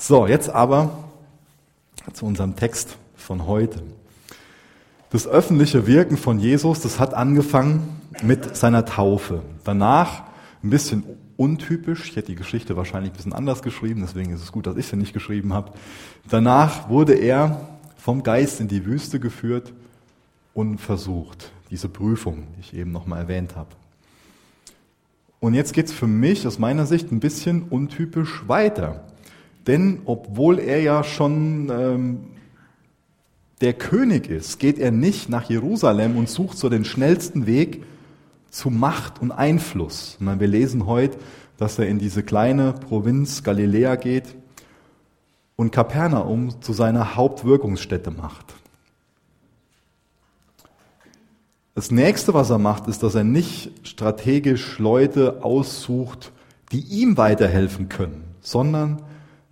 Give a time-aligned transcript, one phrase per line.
[0.00, 0.96] So, jetzt aber
[2.12, 3.82] zu unserem Text von heute.
[5.10, 9.42] Das öffentliche Wirken von Jesus, das hat angefangen mit seiner Taufe.
[9.64, 10.22] Danach
[10.62, 11.02] ein bisschen
[11.36, 14.76] untypisch, ich hätte die Geschichte wahrscheinlich ein bisschen anders geschrieben, deswegen ist es gut, dass
[14.76, 15.72] ich sie nicht geschrieben habe.
[16.28, 19.72] Danach wurde er vom Geist in die Wüste geführt
[20.54, 23.70] und versucht, diese Prüfung, die ich eben nochmal erwähnt habe.
[25.40, 29.04] Und jetzt geht's für mich aus meiner Sicht ein bisschen untypisch weiter.
[29.68, 32.20] Denn obwohl er ja schon ähm,
[33.60, 37.84] der König ist, geht er nicht nach Jerusalem und sucht so den schnellsten Weg
[38.50, 40.16] zu Macht und Einfluss.
[40.20, 41.18] Und wir lesen heute,
[41.58, 44.34] dass er in diese kleine Provinz Galiläa geht
[45.54, 48.54] und Kapernaum zu seiner Hauptwirkungsstätte macht.
[51.74, 56.32] Das nächste, was er macht, ist, dass er nicht strategisch Leute aussucht,
[56.72, 59.02] die ihm weiterhelfen können, sondern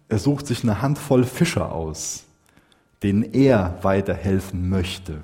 [0.08, 2.24] er sucht sich eine Handvoll Fischer aus,
[3.02, 5.22] denen er weiterhelfen möchte.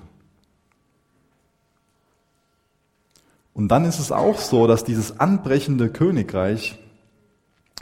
[3.54, 6.78] Und dann ist es auch so, dass dieses anbrechende Königreich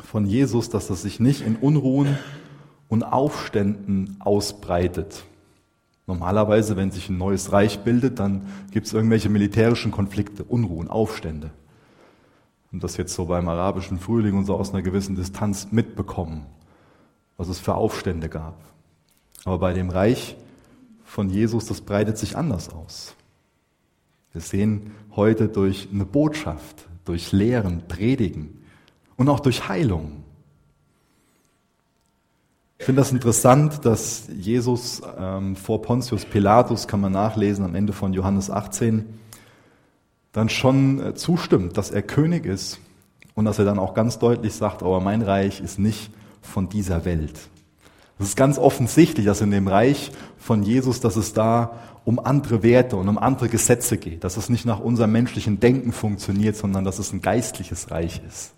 [0.04, 2.18] von Jesus, dass das sich nicht in Unruhen
[2.88, 5.24] und Aufständen ausbreitet,
[6.10, 11.50] Normalerweise, wenn sich ein neues Reich bildet, dann gibt es irgendwelche militärischen Konflikte, Unruhen, Aufstände.
[12.72, 16.46] Und das jetzt so beim arabischen Frühling und so aus einer gewissen Distanz mitbekommen,
[17.40, 18.54] was es für Aufstände gab.
[19.46, 20.36] Aber bei dem Reich
[21.06, 23.14] von Jesus, das breitet sich anders aus.
[24.32, 28.62] Wir sehen heute durch eine Botschaft, durch Lehren, Predigen
[29.16, 30.22] und auch durch Heilung,
[32.78, 37.92] ich finde das interessant, dass Jesus ähm, vor Pontius Pilatus, kann man nachlesen am Ende
[37.92, 39.04] von Johannes 18,
[40.32, 42.80] dann schon äh, zustimmt, dass er König ist
[43.34, 47.04] und dass er dann auch ganz deutlich sagt, aber mein Reich ist nicht von dieser
[47.04, 47.38] Welt.
[48.18, 52.62] Es ist ganz offensichtlich, dass in dem Reich von Jesus, dass es da um andere
[52.62, 56.84] Werte und um andere Gesetze geht, dass es nicht nach unserem menschlichen Denken funktioniert, sondern
[56.84, 58.52] dass es ein geistliches Reich ist.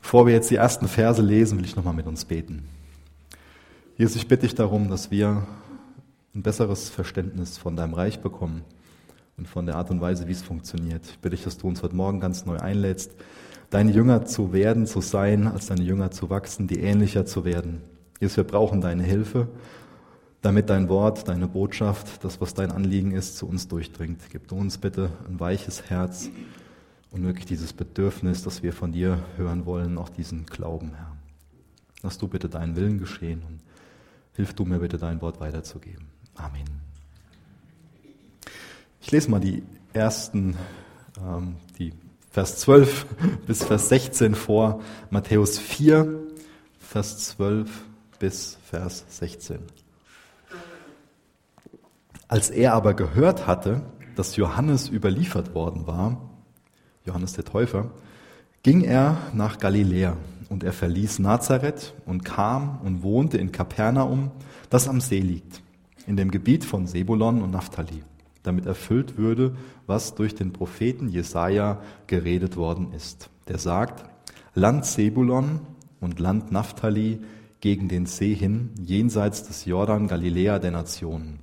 [0.00, 2.68] Bevor wir jetzt die ersten Verse lesen, will ich nochmal mit uns beten.
[3.96, 5.46] Jesus, ich bitte dich darum, dass wir
[6.34, 8.62] ein besseres Verständnis von deinem Reich bekommen
[9.36, 11.02] und von der Art und Weise, wie es funktioniert.
[11.06, 13.12] Ich bitte dich, dass du uns heute Morgen ganz neu einlädst,
[13.70, 17.82] deine Jünger zu werden, zu sein, als deine Jünger zu wachsen, die ähnlicher zu werden.
[18.20, 19.48] Jesus, wir brauchen deine Hilfe,
[20.42, 24.20] damit dein Wort, deine Botschaft, das, was dein Anliegen ist, zu uns durchdringt.
[24.30, 26.30] Gib uns bitte ein weiches Herz
[27.10, 31.16] und wirklich dieses Bedürfnis, das wir von dir hören wollen, auch diesen Glauben, Herr.
[32.02, 33.60] Lass du bitte deinen Willen geschehen und
[34.34, 36.06] hilf du mir bitte dein Wort weiterzugeben.
[36.34, 36.64] Amen.
[39.00, 39.62] Ich lese mal die
[39.92, 40.56] ersten,
[41.20, 41.92] ähm, die
[42.36, 43.06] Vers 12
[43.46, 46.20] bis Vers 16 vor, Matthäus 4,
[46.78, 47.70] Vers 12
[48.18, 49.60] bis Vers 16.
[52.28, 53.80] Als er aber gehört hatte,
[54.16, 56.28] dass Johannes überliefert worden war,
[57.06, 57.90] Johannes der Täufer,
[58.62, 60.18] ging er nach Galiläa
[60.50, 64.30] und er verließ Nazareth und kam und wohnte in Kapernaum,
[64.68, 65.62] das am See liegt,
[66.06, 68.04] in dem Gebiet von Sebulon und Naphtali,
[68.46, 73.30] damit erfüllt würde, was durch den Propheten Jesaja geredet worden ist.
[73.48, 74.04] Der sagt,
[74.54, 75.60] Land Sebulon
[76.00, 77.20] und Land Naphtali
[77.60, 81.40] gegen den See hin, jenseits des Jordan Galiläa der Nationen.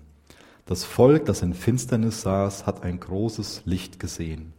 [0.65, 4.53] Das Volk, das in Finsternis saß, hat ein großes Licht gesehen.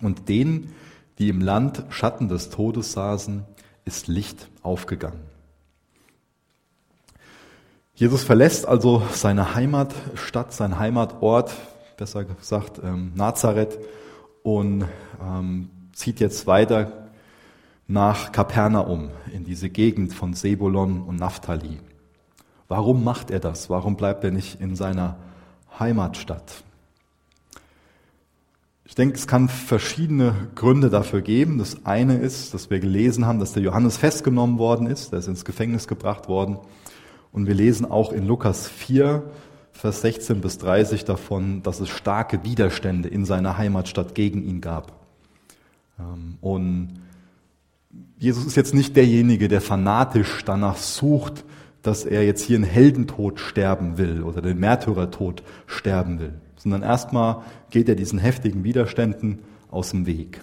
[0.00, 0.72] Und denen,
[1.18, 3.44] die im Land Schatten des Todes saßen,
[3.84, 5.29] ist Licht aufgegangen.
[8.00, 11.54] Jesus verlässt also seine Heimatstadt, sein Heimatort,
[11.98, 13.78] besser gesagt ähm, Nazareth,
[14.42, 14.86] und
[15.22, 17.10] ähm, zieht jetzt weiter
[17.86, 21.78] nach Kapernaum, in diese Gegend von Sebulon und Naphtali.
[22.68, 23.68] Warum macht er das?
[23.68, 25.16] Warum bleibt er nicht in seiner
[25.78, 26.64] Heimatstadt?
[28.86, 31.58] Ich denke, es kann verschiedene Gründe dafür geben.
[31.58, 35.28] Das eine ist, dass wir gelesen haben, dass der Johannes festgenommen worden ist, der ist
[35.28, 36.60] ins Gefängnis gebracht worden.
[37.32, 39.22] Und wir lesen auch in Lukas 4,
[39.72, 44.92] Vers 16 bis 30 davon, dass es starke Widerstände in seiner Heimatstadt gegen ihn gab.
[45.98, 47.00] Ähm, und
[48.18, 51.44] Jesus ist jetzt nicht derjenige, der fanatisch danach sucht,
[51.82, 57.42] dass er jetzt hier einen Heldentod sterben will oder den Märtyrertod sterben will sondern erstmal
[57.70, 59.40] geht er diesen heftigen Widerständen
[59.70, 60.42] aus dem Weg.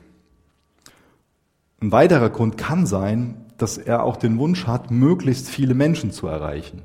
[1.79, 6.27] Ein weiterer Grund kann sein, dass er auch den Wunsch hat, möglichst viele Menschen zu
[6.27, 6.83] erreichen.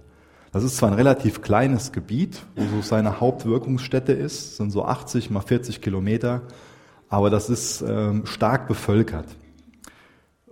[0.53, 5.31] Das ist zwar ein relativ kleines Gebiet, wo so seine Hauptwirkungsstätte ist, sind so 80
[5.31, 6.43] mal 40 Kilometer,
[7.09, 9.27] aber das ist ähm, stark bevölkert.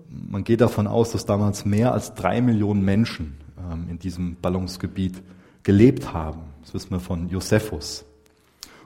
[0.09, 5.23] man geht davon aus, dass damals mehr als drei Millionen Menschen ähm, in diesem Ballungsgebiet
[5.63, 6.41] gelebt haben.
[6.63, 8.05] Das wissen wir von Josephus.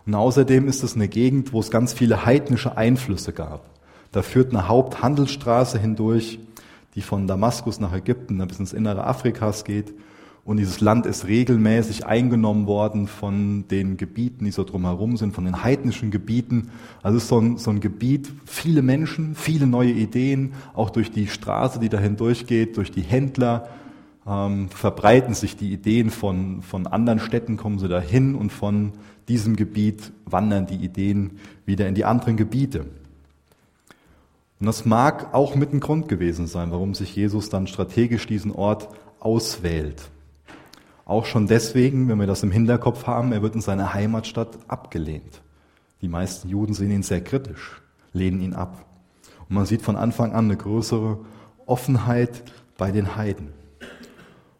[0.07, 3.71] Und außerdem ist es eine Gegend, wo es ganz viele heidnische Einflüsse gab.
[4.13, 6.39] Da führt eine Haupthandelsstraße hindurch,
[6.95, 9.95] die von Damaskus nach Ägypten bis ins Innere Afrikas geht.
[10.45, 15.47] Und dieses Land ist regelmäßig eingenommen worden von den Gebieten, die so drumherum sind, von
[15.47, 16.71] den heidnischen Gebieten.
[17.03, 21.11] Also es ist so ein, so ein Gebiet, viele Menschen, viele neue Ideen, auch durch
[21.11, 23.69] die Straße, die da hindurchgeht, durch die Händler,
[24.27, 28.93] ähm, verbreiten sich die Ideen von, von anderen Städten, kommen sie dahin und von
[29.29, 32.85] diesem Gebiet wandern die Ideen wieder in die anderen Gebiete.
[34.65, 38.51] Und das mag auch mit ein Grund gewesen sein, warum sich Jesus dann strategisch diesen
[38.51, 38.89] Ort
[39.21, 40.09] auswählt.
[41.05, 45.43] Auch schon deswegen, wenn wir das im Hinterkopf haben, er wird in seiner Heimatstadt abgelehnt.
[46.01, 47.83] Die meisten Juden sehen ihn sehr kritisch,
[48.15, 48.87] lehnen ihn ab.
[49.51, 51.19] Und man sieht von Anfang an eine größere
[51.67, 52.43] Offenheit
[52.79, 53.49] bei den Heiden.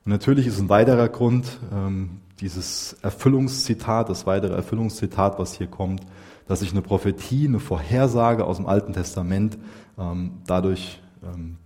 [0.05, 6.03] Und natürlich ist ein weiterer Grund ähm, dieses Erfüllungszitat, das weitere Erfüllungszitat, was hier kommt,
[6.47, 9.59] dass sich eine Prophetie, eine Vorhersage aus dem Alten Testament
[9.99, 11.57] ähm, dadurch ähm,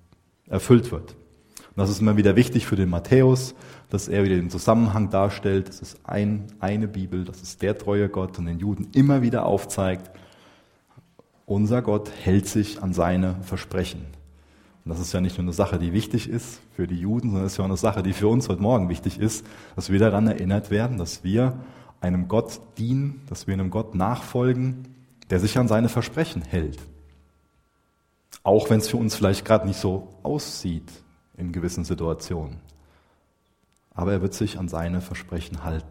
[0.47, 1.13] erfüllt wird.
[1.13, 3.55] Und das ist immer wieder wichtig für den Matthäus,
[3.91, 5.69] dass er wieder den Zusammenhang darstellt.
[5.69, 9.47] Das ist ein, eine Bibel, das ist der treue Gott und den Juden immer wieder
[9.47, 10.11] aufzeigt,
[11.47, 14.03] unser Gott hält sich an seine Versprechen.
[14.85, 17.47] Und das ist ja nicht nur eine Sache, die wichtig ist für die Juden, sondern
[17.47, 19.47] es ist ja auch eine Sache, die für uns heute Morgen wichtig ist,
[19.77, 21.59] dass wir daran erinnert werden, dass wir
[22.00, 24.89] einem Gott dienen, dass wir einem Gott nachfolgen,
[25.31, 26.79] der sich an seine Versprechen hält.
[28.43, 30.91] Auch wenn es für uns vielleicht gerade nicht so aussieht
[31.37, 32.61] in gewissen Situationen
[33.99, 35.89] aber er wird sich an seine Versprechen halten.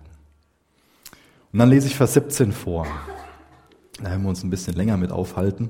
[1.51, 2.87] Und dann lese ich Vers 17 vor.
[3.97, 5.69] Da werden wir uns ein bisschen länger mit aufhalten.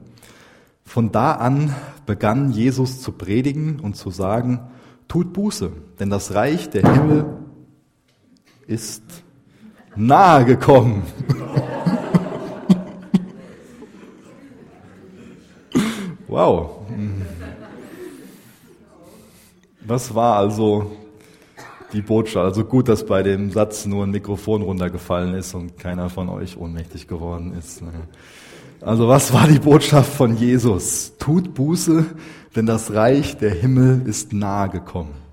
[0.86, 1.74] Von da an
[2.06, 4.60] begann Jesus zu predigen und zu sagen,
[5.08, 7.26] tut Buße, denn das Reich der Himmel
[8.68, 9.02] ist
[9.98, 11.04] nahe gekommen.
[16.28, 16.72] wow.
[19.82, 20.92] Was war also
[21.94, 22.46] die Botschaft.
[22.46, 26.58] Also gut, dass bei dem Satz nur ein Mikrofon runtergefallen ist und keiner von euch
[26.58, 27.82] ohnmächtig geworden ist.
[27.82, 27.92] Ne?
[28.82, 31.14] Also was war die Botschaft von Jesus?
[31.18, 32.06] Tut Buße,
[32.56, 35.27] denn das Reich der Himmel ist nahe gekommen.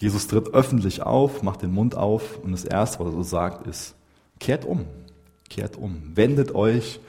[0.00, 3.66] Jesus tritt öffentlich auf, macht den Mund auf und das Erste, was er so sagt,
[3.66, 3.94] ist,
[4.38, 4.86] kehrt um,
[5.48, 7.00] kehrt um, wendet euch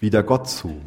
[0.00, 0.80] wieder Gott zu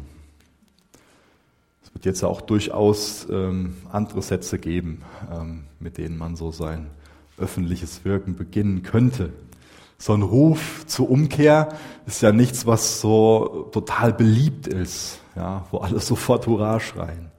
[1.92, 5.02] wird jetzt auch durchaus ähm, andere Sätze geben,
[5.32, 6.88] ähm, mit denen man so sein
[7.38, 9.32] öffentliches Wirken beginnen könnte.
[9.98, 11.68] So ein Ruf zur Umkehr
[12.06, 17.31] ist ja nichts, was so total beliebt ist, ja, wo alle sofort Hurra schreien.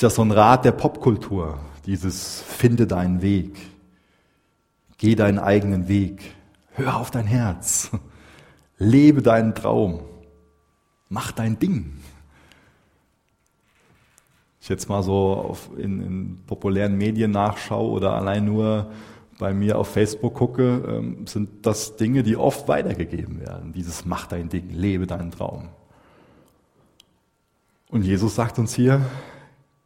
[0.00, 3.58] Ist ja so ein Rat der Popkultur, dieses Finde deinen Weg,
[4.96, 6.22] geh deinen eigenen Weg,
[6.70, 7.90] hör auf dein Herz,
[8.78, 10.00] lebe deinen Traum,
[11.10, 11.98] mach dein Ding
[14.62, 18.90] ich jetzt mal so auf, in, in, populären Medien nachschaue oder allein nur
[19.38, 23.74] bei mir auf Facebook gucke, ähm, sind das Dinge, die oft weitergegeben werden.
[23.74, 25.68] Dieses Mach dein Ding, lebe deinen Traum.
[27.90, 29.02] Und Jesus sagt uns hier,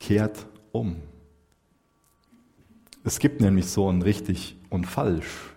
[0.05, 0.97] kehrt um.
[3.05, 5.55] Es gibt nämlich so ein richtig und falsch.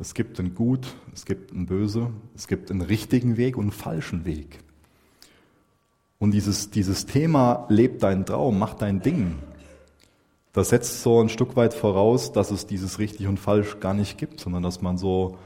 [0.00, 3.72] Es gibt ein Gut, es gibt ein Böse, es gibt einen richtigen Weg und einen
[3.72, 4.58] falschen Weg.
[6.18, 9.38] Und dieses, dieses Thema, leb deinen Traum, mach dein Ding,
[10.52, 14.18] das setzt so ein Stück weit voraus, dass es dieses richtig und falsch gar nicht
[14.18, 15.38] gibt, sondern dass man so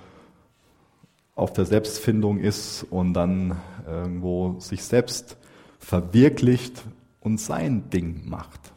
[1.35, 5.37] auf der Selbstfindung ist und dann irgendwo sich selbst
[5.79, 6.83] verwirklicht
[7.25, 8.73] und sein Ding macht.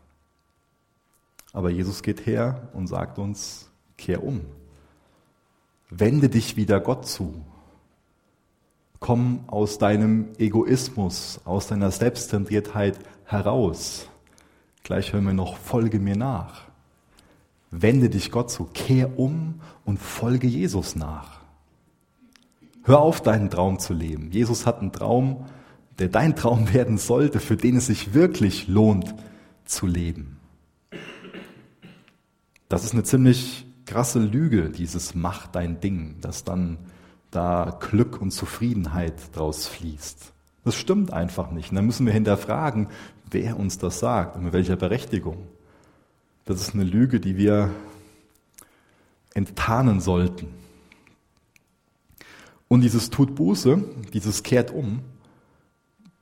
[1.53, 4.41] Aber Jesus geht her und sagt uns, kehr um.
[5.89, 7.41] Wende dich wieder Gott zu.
[8.99, 14.07] Komm aus deinem Egoismus, aus deiner Selbstzentriertheit heraus.
[14.83, 16.63] Gleich hören wir noch, folge mir nach.
[17.69, 21.41] Wende dich Gott zu, kehr um und folge Jesus nach.
[22.83, 24.31] Hör auf, deinen Traum zu leben.
[24.31, 25.45] Jesus hat einen Traum,
[25.99, 29.15] der dein Traum werden sollte, für den es sich wirklich lohnt
[29.65, 30.39] zu leben.
[32.69, 36.77] Das ist eine ziemlich krasse Lüge, dieses Mach dein Ding, das dann
[37.31, 40.33] da Glück und Zufriedenheit draus fließt.
[40.63, 41.69] Das stimmt einfach nicht.
[41.69, 42.87] Und dann müssen wir hinterfragen,
[43.31, 45.47] wer uns das sagt und mit welcher Berechtigung.
[46.45, 47.71] Das ist eine Lüge, die wir
[49.33, 50.47] enttarnen sollten.
[52.67, 53.81] Und dieses tut Buße,
[54.13, 55.01] dieses kehrt um,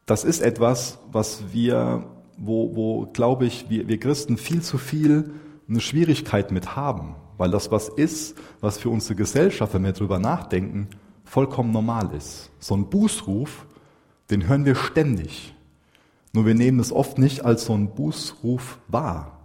[0.05, 2.03] das ist etwas, was wir,
[2.38, 5.31] wo, wo glaube ich, wir, wir Christen viel zu viel
[5.67, 10.19] eine Schwierigkeit mit haben, weil das was ist, was für unsere Gesellschaft, wenn wir darüber
[10.19, 10.88] nachdenken,
[11.24, 12.51] vollkommen normal ist.
[12.59, 13.65] So ein Bußruf,
[14.29, 15.55] den hören wir ständig.
[16.33, 19.39] Nur wir nehmen es oft nicht als so ein Bußruf wahr.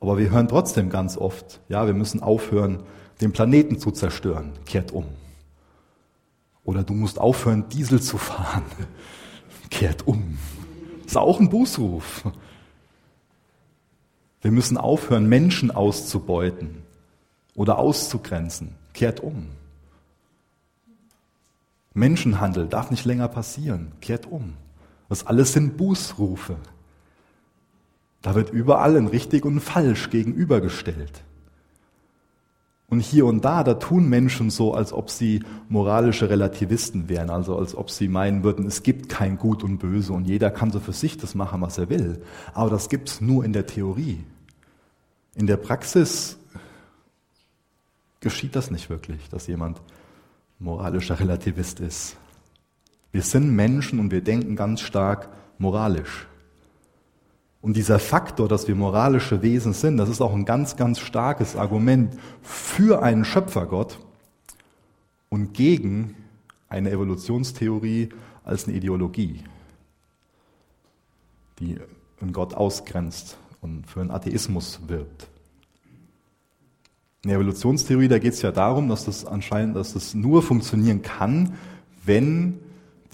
[0.00, 2.82] Aber wir hören trotzdem ganz oft, ja, wir müssen aufhören,
[3.20, 4.52] den Planeten zu zerstören.
[4.66, 5.04] Kehrt um.
[6.64, 8.64] Oder du musst aufhören, Diesel zu fahren.
[9.70, 10.38] Kehrt um.
[11.04, 12.24] Ist auch ein Bußruf.
[14.40, 16.82] Wir müssen aufhören, Menschen auszubeuten
[17.54, 18.74] oder auszugrenzen.
[18.92, 19.48] Kehrt um.
[21.92, 23.92] Menschenhandel darf nicht länger passieren.
[24.00, 24.54] Kehrt um.
[25.08, 26.56] Das alles sind Bußrufe.
[28.22, 31.22] Da wird überall ein richtig und ein falsch gegenübergestellt.
[32.88, 37.56] Und hier und da, da tun Menschen so, als ob sie moralische Relativisten wären, also
[37.56, 40.80] als ob sie meinen würden, es gibt kein Gut und Böse und jeder kann so
[40.80, 42.22] für sich das machen, was er will.
[42.52, 44.22] Aber das gibt's nur in der Theorie.
[45.34, 46.38] In der Praxis
[48.20, 49.80] geschieht das nicht wirklich, dass jemand
[50.58, 52.16] moralischer Relativist ist.
[53.12, 56.26] Wir sind Menschen und wir denken ganz stark moralisch.
[57.64, 61.56] Und dieser Faktor, dass wir moralische Wesen sind, das ist auch ein ganz, ganz starkes
[61.56, 63.98] Argument für einen Schöpfergott
[65.30, 66.14] und gegen
[66.68, 68.10] eine Evolutionstheorie
[68.44, 69.44] als eine Ideologie,
[71.58, 71.78] die
[72.20, 75.26] einen Gott ausgrenzt und für einen Atheismus wirbt.
[77.22, 81.00] In der Evolutionstheorie, da geht es ja darum, dass das anscheinend, dass das nur funktionieren
[81.00, 81.54] kann,
[82.04, 82.60] wenn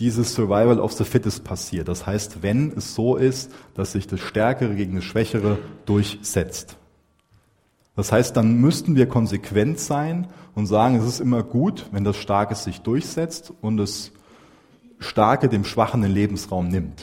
[0.00, 1.86] dieses Survival of the Fittest passiert.
[1.86, 6.76] Das heißt, wenn es so ist, dass sich das Stärkere gegen das Schwächere durchsetzt.
[7.96, 12.16] Das heißt, dann müssten wir konsequent sein und sagen, es ist immer gut, wenn das
[12.16, 14.10] Starke sich durchsetzt und das
[14.98, 17.02] Starke dem Schwachen den Lebensraum nimmt.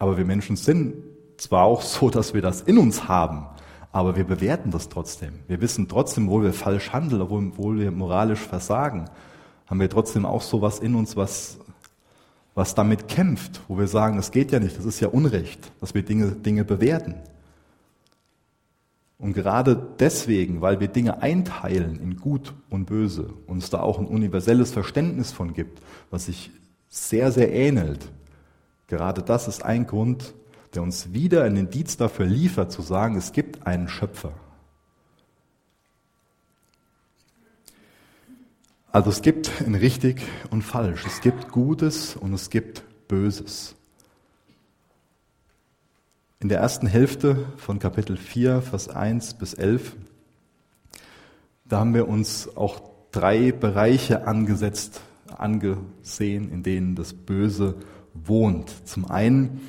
[0.00, 0.94] Aber wir Menschen sind
[1.36, 3.46] zwar auch so, dass wir das in uns haben,
[3.92, 5.34] aber wir bewerten das trotzdem.
[5.46, 9.04] Wir wissen trotzdem, wo wir falsch handeln, obwohl wir moralisch versagen
[9.72, 11.56] haben wir trotzdem auch sowas in uns, was,
[12.54, 15.94] was damit kämpft, wo wir sagen, das geht ja nicht, das ist ja Unrecht, dass
[15.94, 17.14] wir Dinge, Dinge bewerten.
[19.16, 24.04] Und gerade deswegen, weil wir Dinge einteilen in gut und böse, uns da auch ein
[24.04, 26.50] universelles Verständnis von gibt, was sich
[26.90, 28.12] sehr, sehr ähnelt,
[28.88, 30.34] gerade das ist ein Grund,
[30.74, 34.34] der uns wieder einen Indiz dafür liefert, zu sagen, es gibt einen Schöpfer.
[38.92, 40.20] Also es gibt ein richtig
[40.50, 41.06] und falsch.
[41.06, 43.74] Es gibt Gutes und es gibt Böses.
[46.40, 49.96] In der ersten Hälfte von Kapitel 4, Vers 1 bis 11,
[51.64, 52.82] da haben wir uns auch
[53.12, 55.00] drei Bereiche angesetzt,
[55.38, 57.76] angesehen, in denen das Böse
[58.12, 58.86] wohnt.
[58.86, 59.62] Zum einen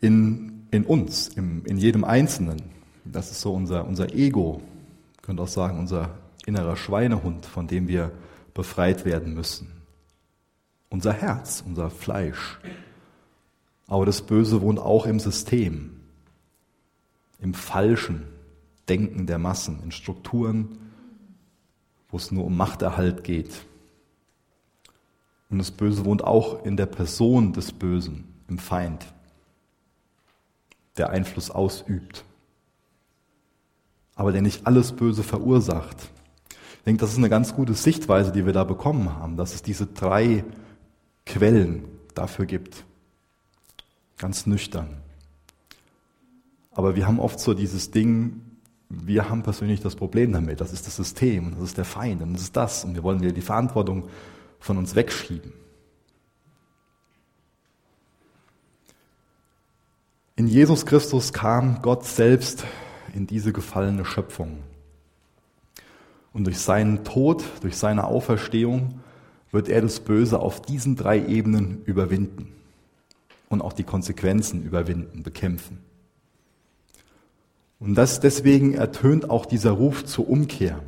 [0.00, 2.60] in, in uns, im, in jedem Einzelnen.
[3.04, 4.60] Das ist so unser, unser Ego,
[5.20, 6.10] könnte auch sagen, unser
[6.44, 8.10] innerer Schweinehund, von dem wir
[8.54, 9.82] befreit werden müssen.
[10.90, 12.58] Unser Herz, unser Fleisch.
[13.86, 16.00] Aber das Böse wohnt auch im System,
[17.40, 18.26] im falschen
[18.88, 20.78] Denken der Massen, in Strukturen,
[22.08, 23.64] wo es nur um Machterhalt geht.
[25.50, 29.06] Und das Böse wohnt auch in der Person des Bösen, im Feind,
[30.96, 32.24] der Einfluss ausübt,
[34.14, 36.10] aber der nicht alles Böse verursacht,
[36.82, 39.62] ich denke, das ist eine ganz gute Sichtweise, die wir da bekommen haben, dass es
[39.62, 40.44] diese drei
[41.24, 41.84] Quellen
[42.16, 42.82] dafür gibt.
[44.18, 44.96] Ganz nüchtern.
[46.72, 48.40] Aber wir haben oft so dieses Ding,
[48.88, 50.60] wir haben persönlich das Problem damit.
[50.60, 52.84] Das ist das System, das ist der Feind, und das ist das.
[52.84, 54.08] Und wir wollen wieder die Verantwortung
[54.58, 55.52] von uns wegschieben.
[60.34, 62.64] In Jesus Christus kam Gott selbst
[63.14, 64.64] in diese gefallene Schöpfung.
[66.32, 69.00] Und durch seinen Tod, durch seine Auferstehung
[69.50, 72.48] wird er das Böse auf diesen drei Ebenen überwinden
[73.48, 75.78] und auch die Konsequenzen überwinden, bekämpfen.
[77.78, 80.80] Und das deswegen ertönt auch dieser Ruf zur Umkehr.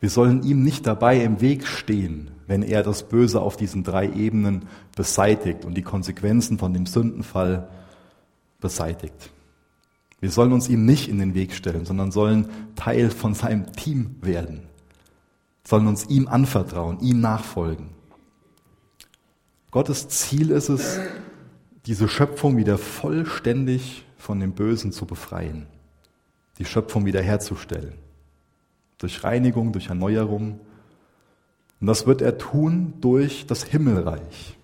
[0.00, 4.10] Wir sollen ihm nicht dabei im Weg stehen, wenn er das Böse auf diesen drei
[4.10, 7.68] Ebenen beseitigt und die Konsequenzen von dem Sündenfall
[8.60, 9.30] beseitigt.
[10.26, 14.16] Wir sollen uns ihm nicht in den Weg stellen, sondern sollen Teil von seinem Team
[14.22, 14.64] werden,
[15.62, 17.90] sollen uns ihm anvertrauen, ihm nachfolgen.
[19.70, 20.98] Gottes Ziel ist es,
[21.86, 25.68] diese Schöpfung wieder vollständig von dem Bösen zu befreien,
[26.58, 27.92] die Schöpfung wiederherzustellen.
[28.98, 30.58] Durch Reinigung, durch Erneuerung.
[31.80, 34.56] Und das wird er tun durch das Himmelreich.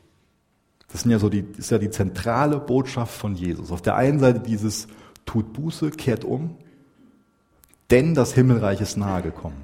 [0.91, 3.71] Das, sind ja so die, ist ja die zentrale Botschaft von Jesus.
[3.71, 4.89] Auf der einen Seite dieses
[5.27, 6.57] tut Buße, kehrt um,
[7.91, 9.61] denn das Himmelreich ist nahe gekommen.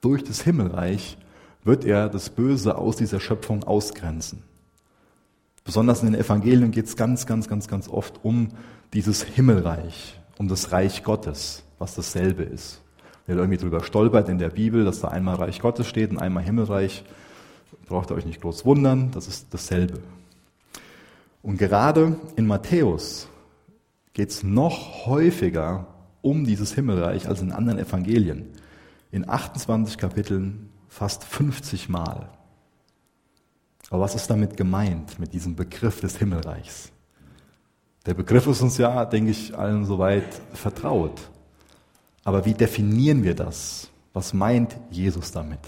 [0.00, 1.18] Durch das Himmelreich
[1.64, 4.42] wird er das Böse aus dieser Schöpfung ausgrenzen.
[5.64, 8.50] Besonders in den Evangelien geht es ganz, ganz, ganz, ganz oft um
[8.92, 12.80] dieses Himmelreich, um das Reich Gottes, was dasselbe ist.
[13.26, 16.44] Wer irgendwie drüber stolpert in der Bibel, dass da einmal Reich Gottes steht und einmal
[16.44, 17.04] Himmelreich,
[17.88, 19.98] braucht ihr euch nicht groß wundern, das ist dasselbe.
[21.42, 23.28] Und gerade in Matthäus
[24.16, 25.88] geht es noch häufiger
[26.22, 28.46] um dieses Himmelreich als in anderen Evangelien.
[29.10, 32.30] In 28 Kapiteln fast 50 Mal.
[33.90, 36.92] Aber was ist damit gemeint, mit diesem Begriff des Himmelreichs?
[38.06, 41.20] Der Begriff ist uns ja, denke ich, allen soweit vertraut.
[42.24, 43.90] Aber wie definieren wir das?
[44.14, 45.60] Was meint Jesus damit?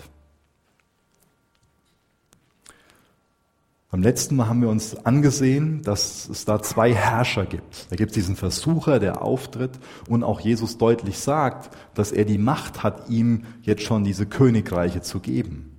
[3.90, 7.90] Beim letzten Mal haben wir uns angesehen, dass es da zwei Herrscher gibt.
[7.90, 9.78] Da gibt es diesen Versucher, der auftritt
[10.08, 15.00] und auch Jesus deutlich sagt, dass er die Macht hat, ihm jetzt schon diese Königreiche
[15.00, 15.74] zu geben.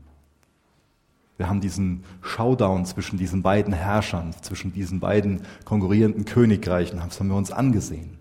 [1.37, 7.29] Wir haben diesen Showdown zwischen diesen beiden Herrschern, zwischen diesen beiden konkurrierenden Königreichen, das haben
[7.29, 8.17] wir uns angesehen.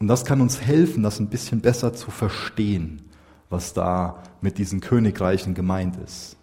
[0.00, 3.02] Und das kann uns helfen, das ein bisschen besser zu verstehen,
[3.50, 6.36] was da mit diesen Königreichen gemeint ist.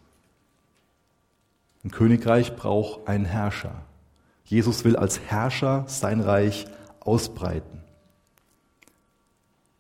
[1.84, 3.84] Ein Königreich braucht einen Herrscher.
[4.46, 6.66] Jesus will als Herrscher sein Reich
[7.00, 7.82] ausbreiten.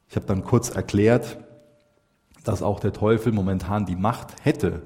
[0.09, 1.39] Ich habe dann kurz erklärt,
[2.43, 4.83] dass auch der Teufel momentan die Macht hätte,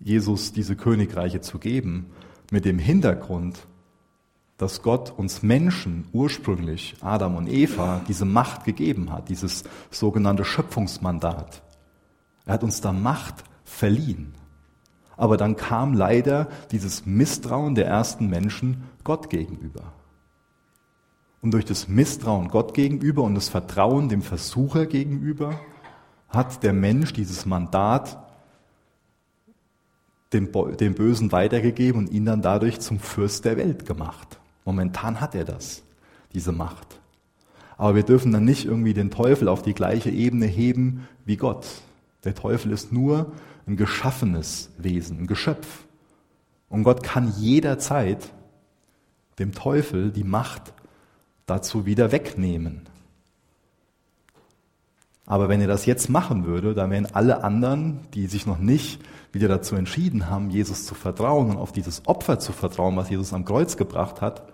[0.00, 2.12] Jesus diese Königreiche zu geben,
[2.50, 3.66] mit dem Hintergrund,
[4.56, 11.62] dass Gott uns Menschen ursprünglich, Adam und Eva, diese Macht gegeben hat, dieses sogenannte Schöpfungsmandat.
[12.44, 14.34] Er hat uns da Macht verliehen.
[15.18, 19.92] Aber dann kam leider dieses Misstrauen der ersten Menschen Gott gegenüber.
[21.42, 25.60] Und durch das Misstrauen Gott gegenüber und das Vertrauen dem Versucher gegenüber
[26.28, 28.18] hat der Mensch dieses Mandat
[30.32, 34.38] dem, dem Bösen weitergegeben und ihn dann dadurch zum Fürst der Welt gemacht.
[34.64, 35.82] Momentan hat er das,
[36.32, 37.00] diese Macht.
[37.76, 41.66] Aber wir dürfen dann nicht irgendwie den Teufel auf die gleiche Ebene heben wie Gott.
[42.24, 43.32] Der Teufel ist nur
[43.66, 45.86] ein geschaffenes Wesen, ein Geschöpf.
[46.68, 48.32] Und Gott kann jederzeit
[49.38, 50.72] dem Teufel die Macht
[51.46, 52.82] dazu wieder wegnehmen.
[55.26, 59.00] Aber wenn er das jetzt machen würde, dann wären alle anderen, die sich noch nicht
[59.30, 63.34] wieder dazu entschieden haben, Jesus zu vertrauen und auf dieses Opfer zu vertrauen, was Jesus
[63.34, 64.50] am Kreuz gebracht hat,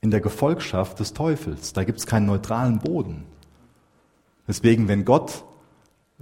[0.00, 1.72] in der Gefolgschaft des Teufels.
[1.72, 3.24] Da gibt es keinen neutralen Boden.
[4.46, 5.44] Deswegen, wenn Gott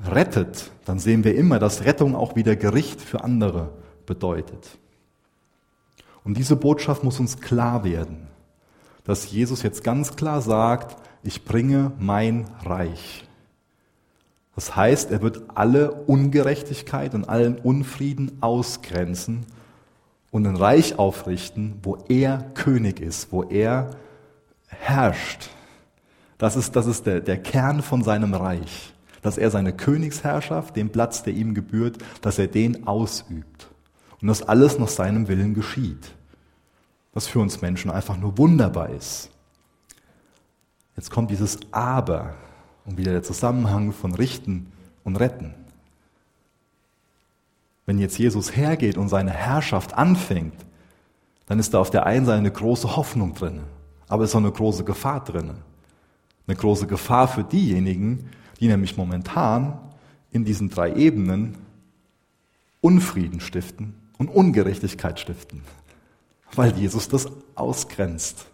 [0.08, 3.70] rettet, dann sehen wir immer, dass Rettung auch wieder Gericht für andere
[4.06, 4.78] bedeutet.
[6.24, 8.28] Und diese Botschaft muss uns klar werden,
[9.04, 13.26] dass Jesus jetzt ganz klar sagt, ich bringe mein Reich.
[14.54, 19.46] Das heißt, er wird alle Ungerechtigkeit und allen Unfrieden ausgrenzen
[20.30, 23.96] und ein Reich aufrichten, wo er König ist, wo er
[24.66, 25.50] herrscht.
[26.36, 30.90] Das ist, das ist der, der Kern von seinem Reich dass er seine Königsherrschaft, den
[30.90, 33.68] Platz, der ihm gebührt, dass er den ausübt.
[34.20, 36.14] Und dass alles nach seinem Willen geschieht.
[37.12, 39.30] Was für uns Menschen einfach nur wunderbar ist.
[40.96, 42.34] Jetzt kommt dieses Aber
[42.84, 44.70] und wieder der Zusammenhang von Richten
[45.04, 45.54] und Retten.
[47.86, 50.54] Wenn jetzt Jesus hergeht und seine Herrschaft anfängt,
[51.46, 53.62] dann ist da auf der einen Seite eine große Hoffnung drin,
[54.06, 55.54] aber es ist auch eine große Gefahr drin.
[56.46, 59.78] Eine große Gefahr für diejenigen, die nämlich momentan
[60.30, 61.56] in diesen drei Ebenen
[62.80, 65.62] Unfrieden stiften und Ungerechtigkeit stiften,
[66.54, 68.46] weil Jesus das ausgrenzt,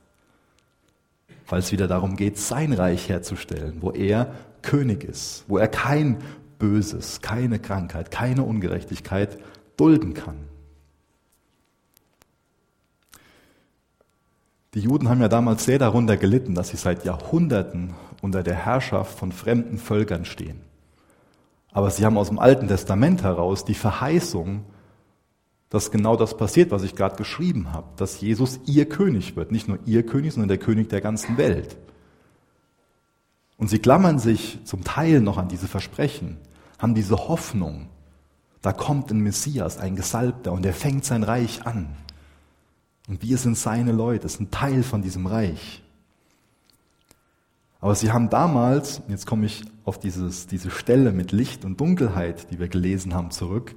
[1.49, 6.19] weil es wieder darum geht, sein Reich herzustellen, wo er König ist, wo er kein
[6.59, 9.39] Böses, keine Krankheit, keine Ungerechtigkeit
[9.77, 10.37] dulden kann.
[14.75, 17.95] Die Juden haben ja damals sehr darunter gelitten, dass sie seit Jahrhunderten
[18.27, 20.61] unter der Herrschaft von fremden Völkern stehen.
[21.73, 24.65] Aber sie haben aus dem Alten Testament heraus die Verheißung,
[25.71, 29.53] dass genau das passiert, was ich gerade geschrieben habe, dass Jesus ihr König wird.
[29.53, 31.77] Nicht nur ihr König, sondern der König der ganzen Welt.
[33.59, 36.37] Und sie klammern sich zum Teil noch an diese Versprechen,
[36.79, 37.89] haben diese Hoffnung,
[38.61, 41.95] da kommt ein Messias, ein Gesalbter, und er fängt sein Reich an.
[43.07, 45.83] Und wir sind seine Leute, sind Teil von diesem Reich.
[47.87, 52.51] Aber sie haben damals, jetzt komme ich auf dieses, diese Stelle mit Licht und Dunkelheit,
[52.51, 53.77] die wir gelesen haben, zurück.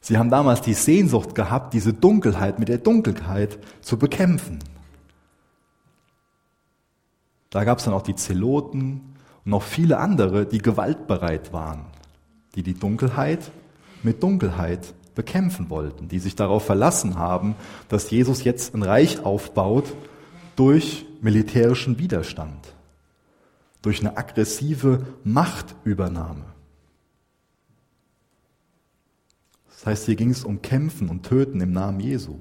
[0.00, 4.60] Sie haben damals die Sehnsucht gehabt, diese Dunkelheit mit der Dunkelheit zu bekämpfen.
[7.50, 11.86] Da gab es dann auch die Zeloten und noch viele andere, die gewaltbereit waren,
[12.54, 13.50] die die Dunkelheit
[14.04, 17.56] mit Dunkelheit bekämpfen wollten, die sich darauf verlassen haben,
[17.88, 19.94] dass Jesus jetzt ein Reich aufbaut
[20.54, 22.72] durch militärischen Widerstand
[23.82, 26.44] durch eine aggressive Machtübernahme.
[29.68, 32.38] Das heißt, hier ging es um Kämpfen und Töten im Namen Jesu.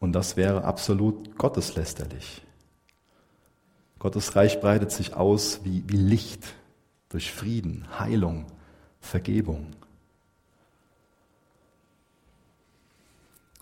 [0.00, 2.42] Und das wäre absolut gotteslästerlich.
[3.98, 6.54] Gottes Reich breitet sich aus wie, wie Licht
[7.10, 8.46] durch Frieden, Heilung,
[9.00, 9.68] Vergebung.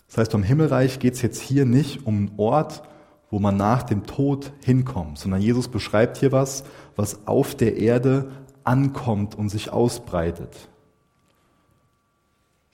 [0.07, 2.83] Das heißt, beim Himmelreich geht es jetzt hier nicht um einen Ort,
[3.33, 6.63] wo man nach dem Tod hinkommt, sondern Jesus beschreibt hier was,
[6.95, 8.31] was auf der Erde
[8.63, 10.69] ankommt und sich ausbreitet.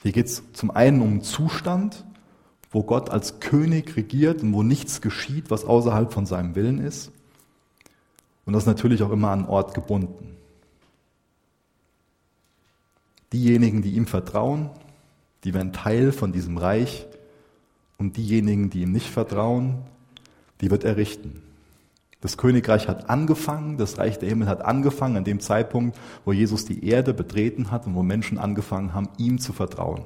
[0.04, 2.06] Hier geht es zum einen um einen Zustand,
[2.72, 7.14] wo Gott als König regiert und wo nichts geschieht, was außerhalb von seinem Willen ist.
[8.46, 10.36] Und das ist natürlich auch immer an Ort gebunden.
[13.32, 14.72] Diejenigen, die ihm vertrauen,
[15.46, 17.08] die werden Teil von diesem Reich
[17.98, 19.86] und diejenigen, die ihm nicht vertrauen,
[20.62, 21.42] die wird er richten.
[22.22, 26.66] Das Königreich hat angefangen, das Reich der Himmel hat angefangen an dem Zeitpunkt, wo Jesus
[26.66, 30.02] die Erde betreten hat und wo Menschen angefangen haben, ihm zu vertrauen.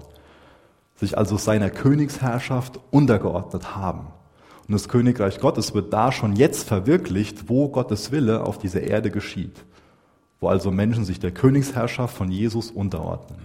[0.96, 4.08] Sich also seiner Königsherrschaft untergeordnet haben.
[4.68, 9.10] Und das Königreich Gottes wird da schon jetzt verwirklicht, wo Gottes Wille auf dieser Erde
[9.10, 9.66] geschieht.
[10.40, 13.40] Wo also Menschen sich der Königsherrschaft von Jesus unterordnen.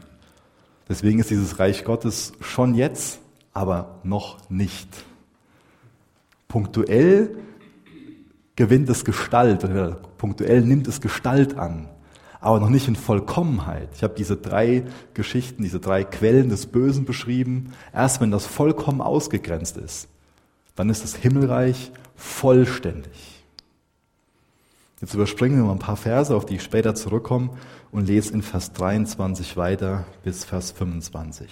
[0.88, 3.18] Deswegen ist dieses Reich Gottes schon jetzt,
[3.54, 4.88] aber noch nicht.
[6.48, 7.36] Punktuell
[8.56, 9.64] gewinnt es Gestalt,
[10.18, 11.88] punktuell nimmt es Gestalt an,
[12.40, 13.90] aber noch nicht in Vollkommenheit.
[13.94, 14.84] Ich habe diese drei
[15.14, 17.72] Geschichten, diese drei Quellen des Bösen beschrieben.
[17.92, 20.08] Erst wenn das vollkommen ausgegrenzt ist,
[20.74, 23.44] dann ist das Himmelreich vollständig.
[25.00, 27.50] Jetzt überspringen wir mal ein paar Verse, auf die ich später zurückkomme
[27.92, 31.48] und lese in Vers 23 weiter bis Vers 25.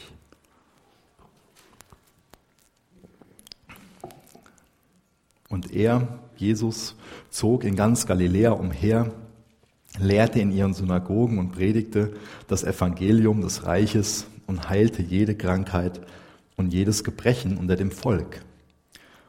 [5.56, 6.96] Und er, Jesus,
[7.30, 9.10] zog in ganz Galiläa umher,
[9.98, 12.12] lehrte in ihren Synagogen und predigte
[12.46, 16.02] das Evangelium des Reiches und heilte jede Krankheit
[16.58, 18.42] und jedes Gebrechen unter dem Volk.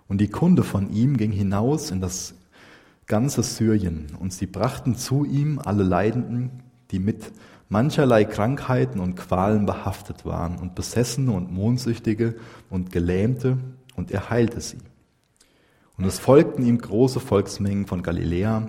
[0.09, 2.33] Und die Kunde von ihm ging hinaus in das
[3.05, 6.61] ganze Syrien, und sie brachten zu ihm alle Leidenden,
[6.91, 7.31] die mit
[7.69, 12.35] mancherlei Krankheiten und Qualen behaftet waren, und Besessene und Mondsüchtige
[12.69, 13.59] und Gelähmte,
[13.95, 14.79] und er heilte sie.
[15.97, 18.67] Und es folgten ihm große Volksmengen von Galiläa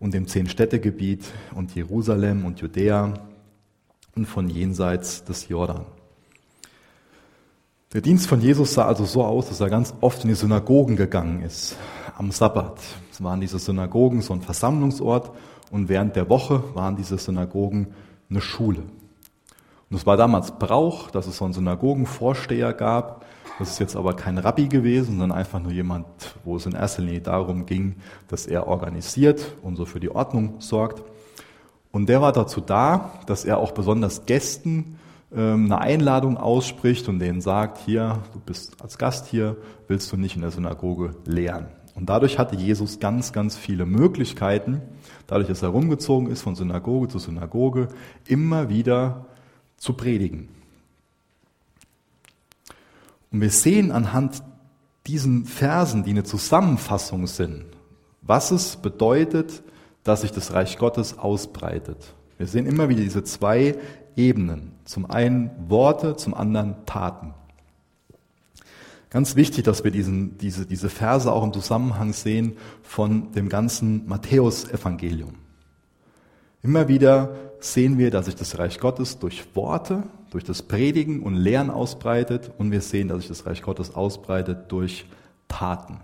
[0.00, 3.14] und dem Zehn-Städte-Gebiet und Jerusalem und Judäa
[4.16, 5.84] und von jenseits des Jordan.
[7.92, 10.96] Der Dienst von Jesus sah also so aus, dass er ganz oft in die Synagogen
[10.96, 11.76] gegangen ist,
[12.16, 12.78] am Sabbat.
[13.12, 15.30] Es waren diese Synagogen so ein Versammlungsort
[15.70, 17.88] und während der Woche waren diese Synagogen
[18.30, 18.82] eine Schule.
[19.90, 23.21] Und es war damals Brauch, dass es so einen Synagogenvorsteher gab,
[23.58, 26.06] das ist jetzt aber kein Rabbi gewesen, sondern einfach nur jemand,
[26.44, 27.96] wo es in erster Linie darum ging,
[28.28, 31.02] dass er organisiert und so für die Ordnung sorgt.
[31.90, 34.98] Und der war dazu da, dass er auch besonders Gästen
[35.34, 39.56] ähm, eine Einladung ausspricht und denen sagt, hier, du bist als Gast hier,
[39.88, 41.66] willst du nicht in der Synagoge lehren.
[41.94, 44.80] Und dadurch hatte Jesus ganz, ganz viele Möglichkeiten,
[45.26, 47.88] dadurch, dass er rumgezogen ist von Synagoge zu Synagoge,
[48.26, 49.26] immer wieder
[49.76, 50.48] zu predigen.
[53.32, 54.42] Und wir sehen anhand
[55.06, 57.64] diesen Versen, die eine Zusammenfassung sind,
[58.20, 59.62] was es bedeutet,
[60.04, 62.14] dass sich das Reich Gottes ausbreitet.
[62.38, 63.76] Wir sehen immer wieder diese zwei
[64.16, 64.72] Ebenen.
[64.84, 67.34] Zum einen Worte, zum anderen Taten.
[69.10, 74.06] Ganz wichtig, dass wir diesen, diese, diese Verse auch im Zusammenhang sehen von dem ganzen
[74.08, 75.34] Matthäus-Evangelium.
[76.62, 81.36] Immer wieder sehen wir, dass sich das Reich Gottes durch Worte, durch das Predigen und
[81.36, 85.06] Lehren ausbreitet und wir sehen, dass sich das Reich Gottes ausbreitet durch
[85.46, 86.00] Taten.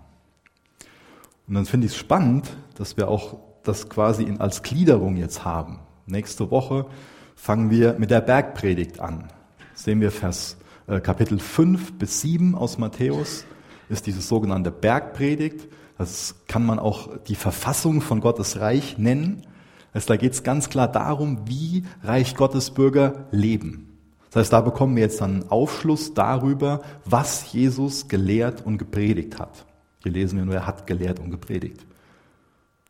[1.47, 5.45] Und dann finde ich es spannend, dass wir auch das quasi in, als Gliederung jetzt
[5.45, 5.79] haben.
[6.05, 6.85] Nächste Woche
[7.35, 9.29] fangen wir mit der Bergpredigt an.
[9.73, 13.45] Sehen wir Vers äh, Kapitel 5 bis 7 aus Matthäus
[13.89, 15.67] ist diese sogenannte Bergpredigt.
[15.97, 19.41] Das kann man auch die Verfassung von Gottes Reich nennen.
[19.91, 23.88] Also da geht es ganz klar darum, wie Reich Gottes Bürger leben.
[24.29, 29.39] Das heißt, da bekommen wir jetzt dann einen Aufschluss darüber, was Jesus gelehrt und gepredigt
[29.39, 29.65] hat.
[30.03, 31.85] Hier lesen wir nur, er hat gelehrt und gepredigt.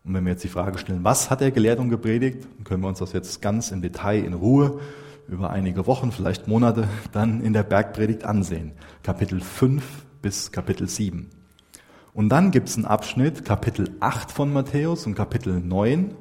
[0.03, 2.81] Und wenn wir jetzt die Frage stellen, was hat er gelehrt und gepredigt, dann können
[2.81, 4.79] wir uns das jetzt ganz im Detail in Ruhe
[5.27, 8.71] über einige Wochen, vielleicht Monate, dann in der Bergpredigt ansehen.
[9.03, 9.83] Kapitel 5
[10.21, 11.29] bis Kapitel 7.
[12.13, 16.15] Und dann gibt es einen Abschnitt, Kapitel 8 von Matthäus und Kapitel 9,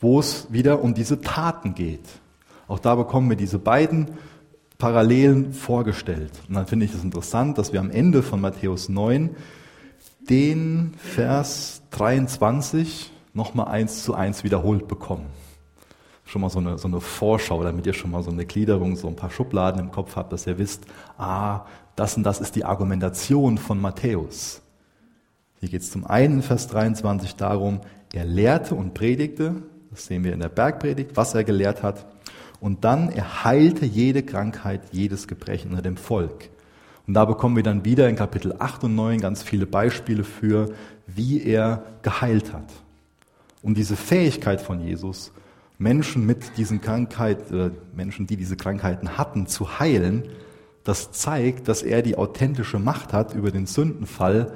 [0.00, 2.08] wo es wieder um diese Taten geht.
[2.68, 4.08] Auch da bekommen wir diese beiden
[4.78, 6.32] Parallelen vorgestellt.
[6.48, 9.30] Und dann finde ich es interessant, dass wir am Ende von Matthäus 9
[10.28, 15.26] den Vers 23 nochmal eins zu eins wiederholt bekommen.
[16.24, 19.06] Schon mal so eine, so eine Vorschau, damit ihr schon mal so eine Gliederung, so
[19.06, 20.84] ein paar Schubladen im Kopf habt, dass ihr wisst,
[21.16, 24.60] ah, das und das ist die Argumentation von Matthäus.
[25.60, 27.80] Hier geht es zum einen Vers 23 darum,
[28.12, 32.06] er lehrte und predigte, das sehen wir in der Bergpredigt, was er gelehrt hat,
[32.66, 36.50] und dann er heilte jede Krankheit, jedes Gebrechen unter dem Volk.
[37.06, 40.72] Und da bekommen wir dann wieder in Kapitel 8 und 9 ganz viele Beispiele für,
[41.06, 42.68] wie er geheilt hat.
[43.62, 45.30] Und diese Fähigkeit von Jesus,
[45.78, 50.24] Menschen mit diesen Krankheiten, äh, Menschen, die diese Krankheiten hatten, zu heilen,
[50.82, 54.54] das zeigt, dass er die authentische Macht hat über den Sündenfall,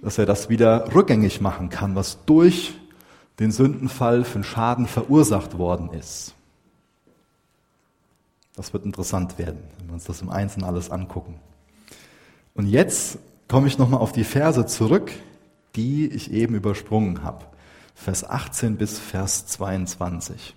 [0.00, 2.72] dass er das wieder rückgängig machen kann, was durch
[3.40, 6.34] den Sündenfall für einen Schaden verursacht worden ist.
[8.54, 11.40] Das wird interessant werden, wenn wir uns das im Einzelnen alles angucken.
[12.54, 15.12] Und jetzt komme ich nochmal auf die Verse zurück,
[15.74, 17.46] die ich eben übersprungen habe.
[17.94, 20.54] Vers 18 bis Vers 22.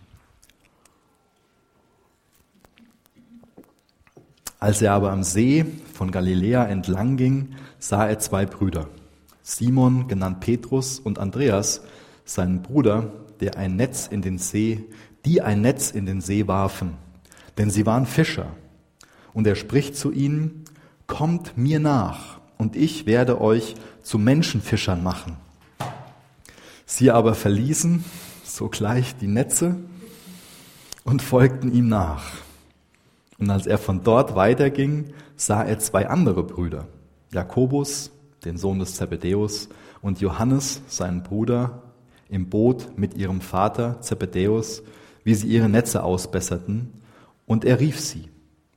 [4.59, 8.89] Als er aber am See von Galiläa entlang ging, sah er zwei Brüder.
[9.41, 11.81] Simon, genannt Petrus, und Andreas,
[12.25, 14.83] seinen Bruder, der ein Netz in den See,
[15.23, 16.97] die ein Netz in den See warfen,
[17.57, 18.47] denn sie waren Fischer.
[19.33, 20.65] Und er spricht zu ihnen,
[21.07, 25.37] kommt mir nach, und ich werde euch zu Menschenfischern machen.
[26.85, 28.03] Sie aber verließen
[28.43, 29.75] sogleich die Netze
[31.03, 32.23] und folgten ihm nach.
[33.37, 36.87] Und als er von dort weiterging, sah er zwei andere Brüder,
[37.31, 38.11] Jakobus,
[38.45, 39.69] den Sohn des Zebedäus,
[40.01, 41.81] und Johannes, seinen Bruder,
[42.29, 44.83] im Boot mit ihrem Vater Zebedäus,
[45.23, 46.93] wie sie ihre Netze ausbesserten,
[47.45, 48.29] und er rief sie.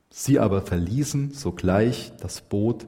[0.09, 2.87] Sie aber verließen sogleich das Boot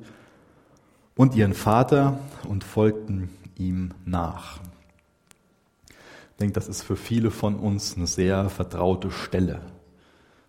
[1.15, 4.59] und ihren Vater und folgten ihm nach.
[5.87, 9.61] Ich denke, das ist für viele von uns eine sehr vertraute Stelle.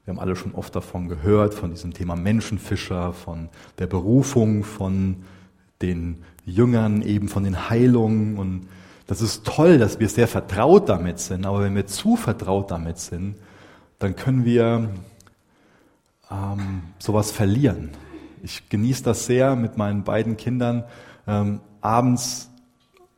[0.05, 5.25] Wir haben alle schon oft davon gehört, von diesem Thema Menschenfischer, von der Berufung von
[5.81, 8.37] den Jüngern, eben von den Heilungen.
[8.37, 8.68] Und
[9.07, 11.47] das ist toll, dass wir sehr vertraut damit sind.
[11.47, 13.37] Aber wenn wir zu vertraut damit sind,
[13.99, 14.88] dann können wir
[16.33, 17.90] ähm, sowas verlieren.
[18.42, 20.85] Ich genieße das sehr mit meinen beiden Kindern,
[21.27, 22.51] ähm, abends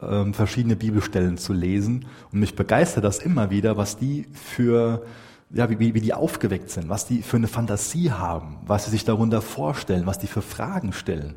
[0.02, 2.06] ähm, verschiedene Bibelstellen zu lesen.
[2.32, 5.04] Und mich begeistert das immer wieder, was die für,
[5.50, 9.04] ja, wie, wie die aufgeweckt sind, was die für eine Fantasie haben, was sie sich
[9.04, 11.34] darunter vorstellen, was die für Fragen stellen.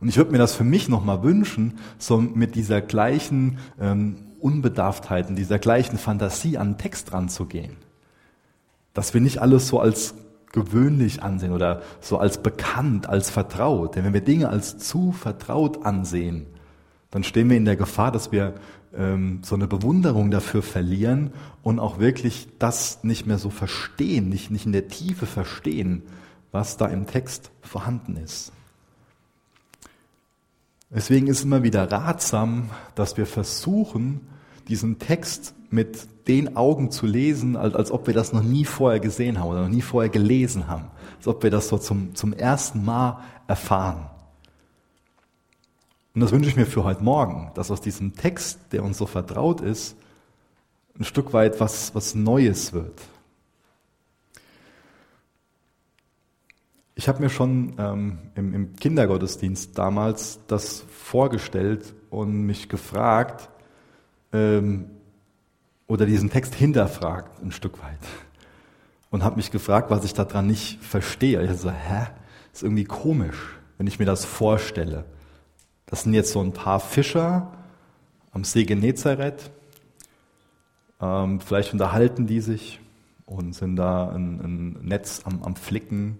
[0.00, 5.28] Und ich würde mir das für mich nochmal wünschen, so mit dieser gleichen ähm, Unbedarftheit
[5.28, 7.76] und dieser gleichen Fantasie an den Text ranzugehen.
[8.94, 10.14] Dass wir nicht alles so als
[10.52, 13.96] gewöhnlich ansehen oder so als bekannt, als vertraut.
[13.96, 16.46] Denn wenn wir Dinge als zu vertraut ansehen,
[17.10, 18.54] dann stehen wir in der Gefahr, dass wir
[18.94, 21.32] ähm, so eine Bewunderung dafür verlieren
[21.62, 26.02] und auch wirklich das nicht mehr so verstehen, nicht, nicht in der Tiefe verstehen,
[26.52, 28.52] was da im Text vorhanden ist.
[30.90, 34.26] Deswegen ist es immer wieder ratsam, dass wir versuchen,
[34.68, 39.00] diesen Text mit den Augen zu lesen, als, als ob wir das noch nie vorher
[39.00, 42.32] gesehen haben oder noch nie vorher gelesen haben, als ob wir das so zum, zum
[42.32, 44.08] ersten Mal erfahren.
[46.14, 49.06] Und das wünsche ich mir für heute Morgen, dass aus diesem Text, der uns so
[49.06, 49.96] vertraut ist,
[50.98, 53.00] ein Stück weit was, was Neues wird.
[56.96, 63.48] Ich habe mir schon ähm, im, im Kindergottesdienst damals das vorgestellt und mich gefragt,
[64.32, 64.90] ähm,
[65.88, 67.98] oder diesen Text hinterfragt ein Stück weit
[69.10, 71.42] und habe mich gefragt, was ich daran nicht verstehe.
[71.42, 72.06] Ich so, hä,
[72.52, 75.06] ist irgendwie komisch, wenn ich mir das vorstelle.
[75.86, 77.50] Das sind jetzt so ein paar Fischer
[78.32, 79.50] am See Genezareth.
[81.00, 82.80] Ähm, vielleicht unterhalten die sich
[83.24, 86.18] und sind da ein, ein Netz am, am Flicken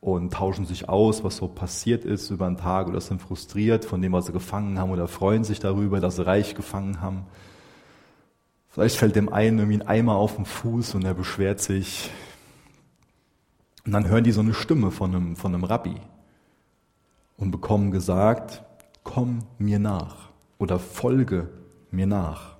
[0.00, 4.02] und tauschen sich aus, was so passiert ist über einen Tag oder sind frustriert von
[4.02, 7.24] dem, was sie gefangen haben oder freuen sich darüber, dass sie reich gefangen haben.
[8.68, 12.10] Vielleicht fällt dem einen irgendwie ein Eimer auf den Fuß und er beschwert sich.
[13.84, 15.96] Und dann hören die so eine Stimme von einem, von einem Rabbi
[17.36, 18.62] und bekommen gesagt,
[19.02, 20.28] komm mir nach
[20.58, 21.48] oder folge
[21.90, 22.56] mir nach.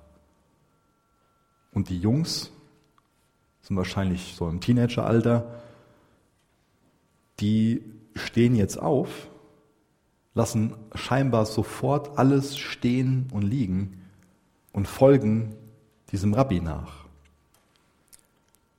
[1.71, 2.51] Und die Jungs
[3.61, 5.61] sind wahrscheinlich so im Teenageralter,
[7.39, 7.83] die
[8.15, 9.29] stehen jetzt auf,
[10.33, 14.01] lassen scheinbar sofort alles stehen und liegen
[14.73, 15.55] und folgen
[16.11, 17.05] diesem Rabbi nach.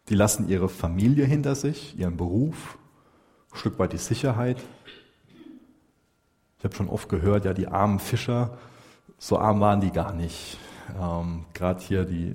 [0.08, 2.78] Die lassen ihre Familie hinter sich, ihren Beruf,
[3.52, 4.58] ein Stück weit die Sicherheit.
[6.58, 8.58] Ich habe schon oft gehört, ja, die armen Fischer,
[9.18, 10.58] so arm waren die gar nicht.
[11.00, 12.34] Ähm, Gerade hier die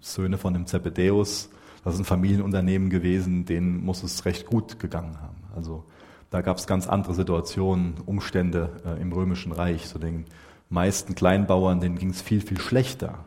[0.00, 1.50] Söhne von dem Zebedäus,
[1.84, 5.42] das ist ein Familienunternehmen gewesen, denen muss es recht gut gegangen haben.
[5.54, 5.84] Also
[6.30, 9.86] da gab es ganz andere Situationen, Umstände äh, im Römischen Reich.
[9.88, 10.26] So den
[10.68, 13.24] meisten Kleinbauern, denen ging es viel, viel schlechter.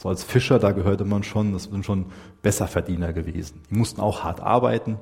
[0.00, 2.06] So als Fischer, da gehörte man schon, das sind schon
[2.40, 3.60] Besserverdiener gewesen.
[3.68, 4.98] Die mussten auch hart arbeiten,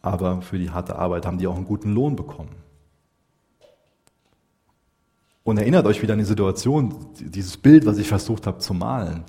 [0.00, 2.54] aber für die harte Arbeit haben die auch einen guten Lohn bekommen.
[5.44, 9.24] Und erinnert euch wieder an die Situation, dieses Bild, was ich versucht habe zu malen.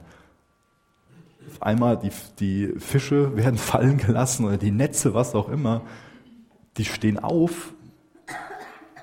[1.52, 5.82] Auf einmal die, die Fische werden fallen gelassen oder die Netze, was auch immer,
[6.78, 7.74] die stehen auf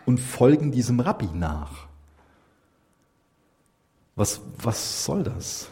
[0.06, 1.88] und folgen diesem Rabbi nach.
[4.16, 5.69] Was, was soll das?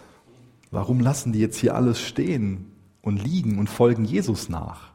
[0.71, 2.71] Warum lassen die jetzt hier alles stehen
[3.03, 4.91] und liegen und folgen Jesus nach?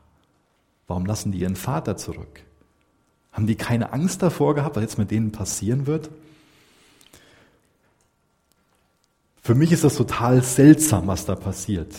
[0.88, 2.44] Warum lassen die ihren Vater zurück?
[3.32, 6.12] Haben die keine Angst davor gehabt, was jetzt mit denen passieren wird?
[9.42, 11.94] Für mich ist das total seltsam, was da passiert.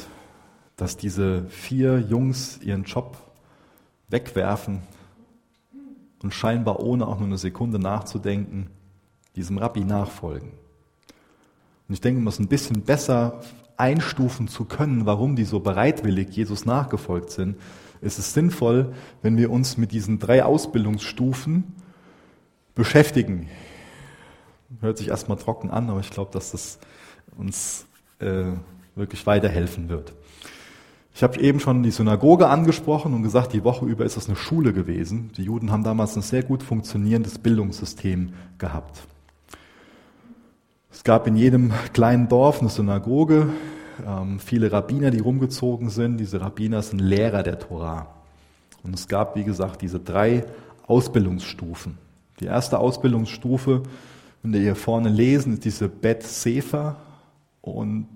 [0.76, 3.16] Dass diese vier Jungs ihren Job
[4.08, 4.82] wegwerfen
[6.22, 8.70] und scheinbar ohne auch nur eine Sekunde nachzudenken,
[9.36, 10.52] diesem Rabbi nachfolgen.
[11.88, 13.42] Und ich denke, um es ein bisschen besser
[13.76, 17.56] einstufen zu können, warum die so bereitwillig Jesus nachgefolgt sind,
[18.00, 21.64] ist es sinnvoll, wenn wir uns mit diesen drei Ausbildungsstufen
[22.74, 23.48] beschäftigen.
[24.80, 26.78] Hört sich erstmal trocken an, aber ich glaube, dass das
[27.36, 27.86] uns
[28.18, 28.52] äh,
[28.94, 30.12] wirklich weiterhelfen wird.
[31.14, 34.36] Ich habe eben schon die Synagoge angesprochen und gesagt, die Woche über ist das eine
[34.36, 35.30] Schule gewesen.
[35.36, 39.06] Die Juden haben damals ein sehr gut funktionierendes Bildungssystem gehabt.
[40.94, 43.48] Es gab in jedem kleinen Dorf eine Synagoge,
[44.06, 46.18] ähm, viele Rabbiner, die rumgezogen sind.
[46.18, 48.06] Diese Rabbiner sind Lehrer der Torah.
[48.84, 50.44] Und es gab, wie gesagt, diese drei
[50.86, 51.98] Ausbildungsstufen.
[52.38, 53.82] Die erste Ausbildungsstufe,
[54.42, 56.94] wenn wir hier vorne lesen, ist diese Bet Sefer.
[57.60, 58.06] Und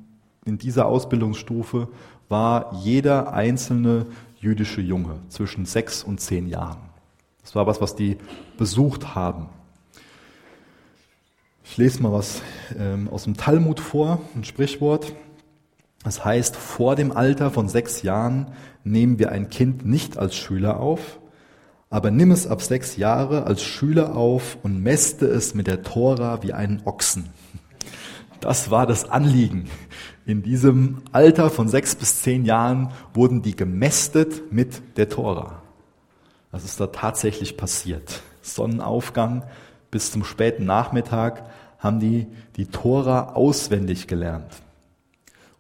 [0.44, 1.88] in dieser Ausbildungsstufe
[2.28, 4.06] war jeder einzelne
[4.38, 6.78] jüdische Junge zwischen sechs und zehn Jahren.
[7.42, 8.18] Das war was, was die
[8.56, 9.48] besucht haben.
[11.70, 12.42] Ich lese mal was
[12.78, 15.12] ähm, aus dem Talmud vor, ein Sprichwort.
[16.02, 18.52] Das heißt, vor dem Alter von sechs Jahren
[18.84, 21.20] nehmen wir ein Kind nicht als Schüler auf,
[21.90, 26.42] aber nimm es ab sechs Jahre als Schüler auf und mäste es mit der Tora
[26.42, 27.28] wie einen Ochsen.
[28.40, 29.68] Das war das Anliegen.
[30.24, 35.62] In diesem Alter von sechs bis zehn Jahren wurden die gemästet mit der Tora.
[36.50, 38.22] Das ist da tatsächlich passiert.
[38.40, 39.44] Sonnenaufgang
[39.90, 41.44] bis zum späten Nachmittag
[41.78, 44.62] haben die die Tora auswendig gelernt.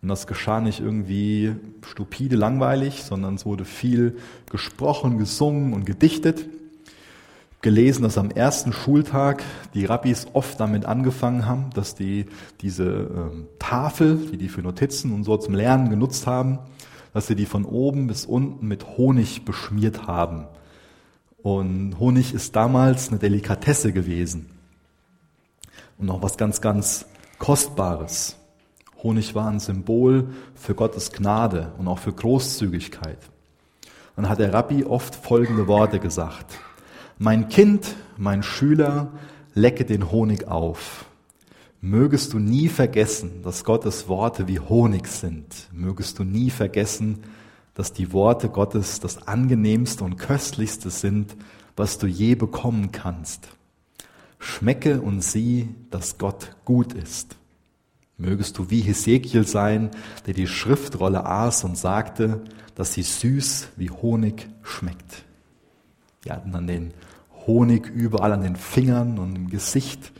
[0.00, 4.16] Und das geschah nicht irgendwie stupide, langweilig, sondern es wurde viel
[4.50, 6.48] gesprochen, gesungen und gedichtet.
[7.60, 9.42] Gelesen, dass am ersten Schultag
[9.74, 12.26] die Rabbis oft damit angefangen haben, dass die
[12.60, 16.60] diese ähm, Tafel, die die für Notizen und so zum Lernen genutzt haben,
[17.12, 20.46] dass sie die von oben bis unten mit Honig beschmiert haben.
[21.42, 24.57] Und Honig ist damals eine Delikatesse gewesen
[25.98, 27.06] und noch was ganz, ganz
[27.38, 28.36] Kostbares.
[29.02, 33.18] Honig war ein Symbol für Gottes Gnade und auch für Großzügigkeit.
[34.16, 36.58] Dann hat der Rabbi oft folgende Worte gesagt.
[37.18, 39.12] Mein Kind, mein Schüler,
[39.54, 41.04] lecke den Honig auf.
[41.80, 45.68] Mögest du nie vergessen, dass Gottes Worte wie Honig sind.
[45.72, 47.22] Mögest du nie vergessen,
[47.74, 51.36] dass die Worte Gottes das angenehmste und köstlichste sind,
[51.76, 53.48] was du je bekommen kannst.
[54.38, 57.36] Schmecke und sieh, dass Gott gut ist.
[58.16, 59.90] Mögest du wie Hesekiel sein,
[60.26, 62.42] der die Schriftrolle aß und sagte,
[62.74, 65.24] dass sie süß wie Honig schmeckt.
[66.24, 66.92] Die hatten dann den
[67.46, 70.12] Honig überall an den Fingern und im Gesicht.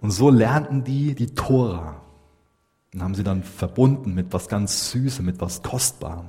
[0.00, 2.00] Und so lernten die die Tora
[2.92, 6.28] und haben sie dann verbunden mit was ganz Süßem, mit was Kostbarem.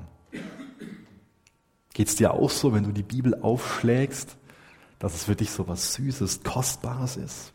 [1.94, 4.38] Geht es dir auch so, wenn du die Bibel aufschlägst
[5.02, 7.54] dass es für dich so was Süßes, Kostbares ist.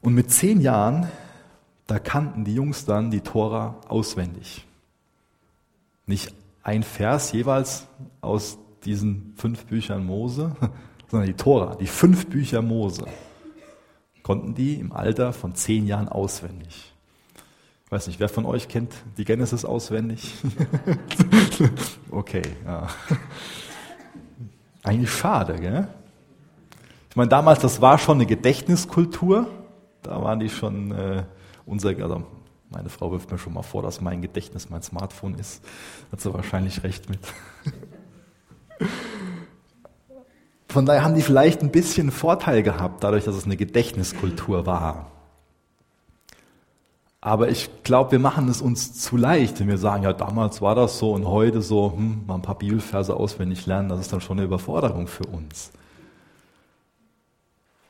[0.00, 1.10] Und mit zehn Jahren,
[1.88, 4.64] da kannten die Jungs dann die Tora auswendig.
[6.06, 7.88] Nicht ein Vers jeweils
[8.20, 10.54] aus diesen fünf Büchern Mose,
[11.10, 13.04] sondern die Tora, die fünf Bücher Mose.
[14.22, 16.92] konnten die im Alter von zehn Jahren auswendig.
[17.84, 20.34] Ich weiß nicht, wer von euch kennt die Genesis auswendig?
[22.12, 22.86] okay, ja.
[24.86, 25.88] Eigentlich schade, gell?
[27.10, 29.48] Ich meine, damals, das war schon eine Gedächtniskultur.
[30.02, 31.24] Da waren die schon äh,
[31.66, 32.22] unser, also
[32.70, 35.64] meine Frau wirft mir schon mal vor, dass mein Gedächtnis mein Smartphone ist.
[36.12, 37.18] Hat sie wahrscheinlich recht mit.
[40.68, 45.10] Von daher haben die vielleicht ein bisschen Vorteil gehabt, dadurch, dass es eine Gedächtniskultur war.
[47.26, 50.76] Aber ich glaube, wir machen es uns zu leicht, wenn wir sagen, ja, damals war
[50.76, 54.20] das so und heute so, hm, mal ein paar Bibelverse auswendig lernen, das ist dann
[54.20, 55.72] schon eine Überforderung für uns.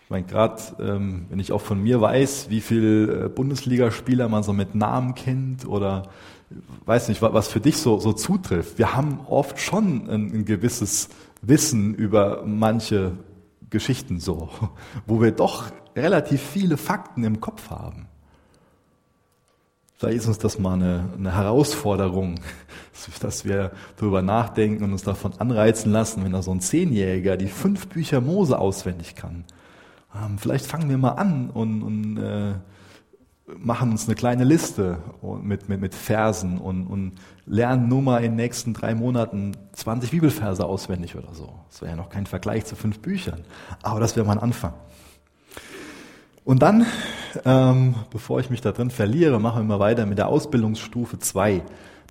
[0.02, 4.42] Ich meine, gerade ähm, wenn ich auch von mir weiß, wie viele äh, Bundesligaspieler man
[4.42, 6.04] so mit Namen kennt oder
[6.86, 8.78] weiß nicht, was für dich so, so zutrifft.
[8.78, 11.10] Wir haben oft schon ein, ein gewisses
[11.42, 13.12] Wissen über manche
[13.68, 14.48] Geschichten so,
[15.06, 18.08] wo wir doch relativ viele Fakten im Kopf haben.
[19.96, 22.40] Vielleicht ist uns das mal eine, eine Herausforderung,
[23.20, 27.48] dass wir darüber nachdenken und uns davon anreizen lassen, wenn da so ein Zehnjähriger die
[27.48, 29.44] fünf Bücher Mose auswendig kann
[30.24, 32.54] ähm, vielleicht fangen wir mal an und, und äh,
[33.58, 34.98] machen uns eine kleine Liste
[35.42, 37.12] mit, mit, mit Versen und, und
[37.44, 41.60] lernen nur mal in den nächsten drei Monaten 20 Bibelverse auswendig oder so.
[41.70, 43.44] Das wäre ja noch kein Vergleich zu fünf Büchern,
[43.82, 44.74] aber das wäre mal ein Anfang.
[46.44, 46.86] Und dann,
[47.44, 51.62] ähm, bevor ich mich da drin verliere, machen wir mal weiter mit der Ausbildungsstufe 2,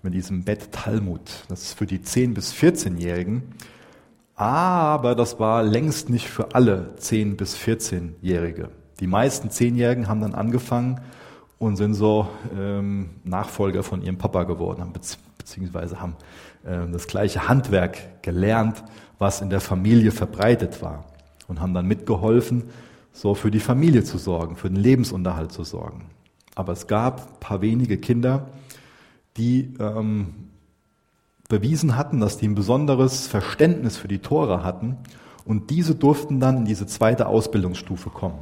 [0.02, 1.20] mit diesem Bett Talmud.
[1.48, 3.42] Das ist für die 10- bis 14-Jährigen.
[4.34, 8.68] Aber das war längst nicht für alle 10- bis 14-Jährige.
[9.00, 11.00] Die meisten 10-Jährigen haben dann angefangen
[11.58, 14.92] und sind so ähm, Nachfolger von ihrem Papa geworden,
[15.38, 16.16] beziehungsweise haben
[16.64, 18.84] äh, das gleiche Handwerk gelernt,
[19.18, 21.04] was in der Familie verbreitet war
[21.48, 22.64] und haben dann mitgeholfen,
[23.16, 26.10] so für die Familie zu sorgen, für den Lebensunterhalt zu sorgen.
[26.54, 28.48] Aber es gab ein paar wenige Kinder,
[29.38, 30.34] die ähm,
[31.48, 34.98] bewiesen hatten, dass die ein besonderes Verständnis für die Tora hatten
[35.46, 38.38] und diese durften dann in diese zweite Ausbildungsstufe kommen.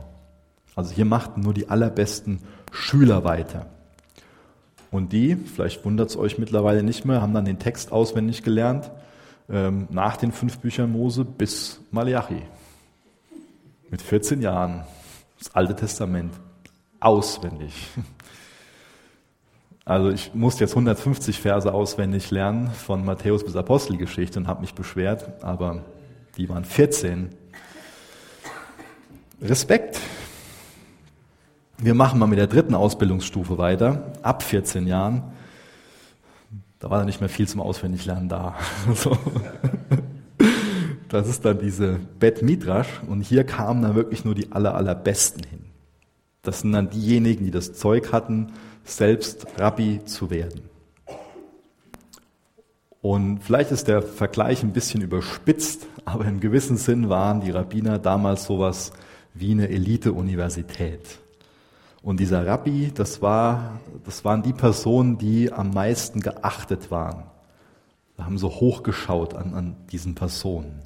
[0.75, 2.41] Also hier machten nur die allerbesten
[2.73, 3.67] Schüler weiter.
[4.91, 8.91] Und die, vielleicht wundert es euch mittlerweile nicht mehr, haben dann den Text auswendig gelernt,
[9.49, 12.43] ähm, nach den fünf Büchern Mose bis Malachi.
[13.91, 14.85] Mit 14 Jahren,
[15.39, 16.35] das Alte Testament,
[17.01, 17.91] auswendig.
[19.85, 24.75] Also ich musste jetzt 150 Verse auswendig lernen von Matthäus bis Apostelgeschichte und habe mich
[24.75, 25.85] beschwert, aber
[26.39, 27.29] die waren 14.
[29.43, 30.01] Respekt.
[31.77, 35.35] Wir machen mal mit der dritten Ausbildungsstufe weiter, ab 14 Jahren.
[36.79, 38.55] Da war dann nicht mehr viel zum Auswendiglernen da.
[41.09, 45.45] Das ist dann diese Bet Midrash und hier kamen dann wirklich nur die aller, allerbesten
[45.45, 45.65] hin.
[46.43, 48.53] Das sind dann diejenigen, die das Zeug hatten,
[48.85, 50.63] selbst Rabbi zu werden.
[53.01, 57.99] Und vielleicht ist der Vergleich ein bisschen überspitzt, aber im gewissen Sinn waren die Rabbiner
[57.99, 58.93] damals sowas
[59.35, 61.19] wie eine Elite-Universität.
[62.03, 67.25] Und dieser Rabbi, das, war, das waren die Personen, die am meisten geachtet waren.
[68.17, 70.83] Wir haben so hochgeschaut an, an diesen Personen.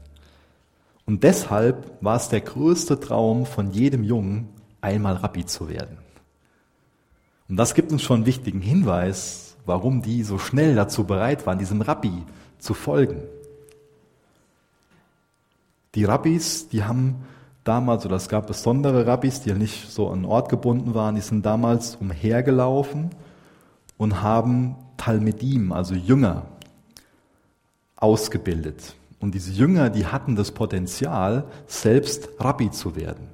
[1.08, 4.50] Und deshalb war es der größte Traum von jedem Jungen,
[4.82, 5.96] einmal Rabbi zu werden.
[7.48, 11.58] Und das gibt uns schon einen wichtigen Hinweis, warum die so schnell dazu bereit waren,
[11.58, 12.12] diesem Rabbi
[12.58, 13.22] zu folgen.
[15.94, 17.24] Die Rabbis, die haben
[17.64, 21.46] damals, oder es gab besondere Rabbis, die nicht so an Ort gebunden waren, die sind
[21.46, 23.12] damals umhergelaufen
[23.96, 26.42] und haben Talmedim, also Jünger,
[27.96, 28.94] ausgebildet.
[29.20, 33.28] Und diese Jünger, die hatten das Potenzial, selbst Rabbi zu werden.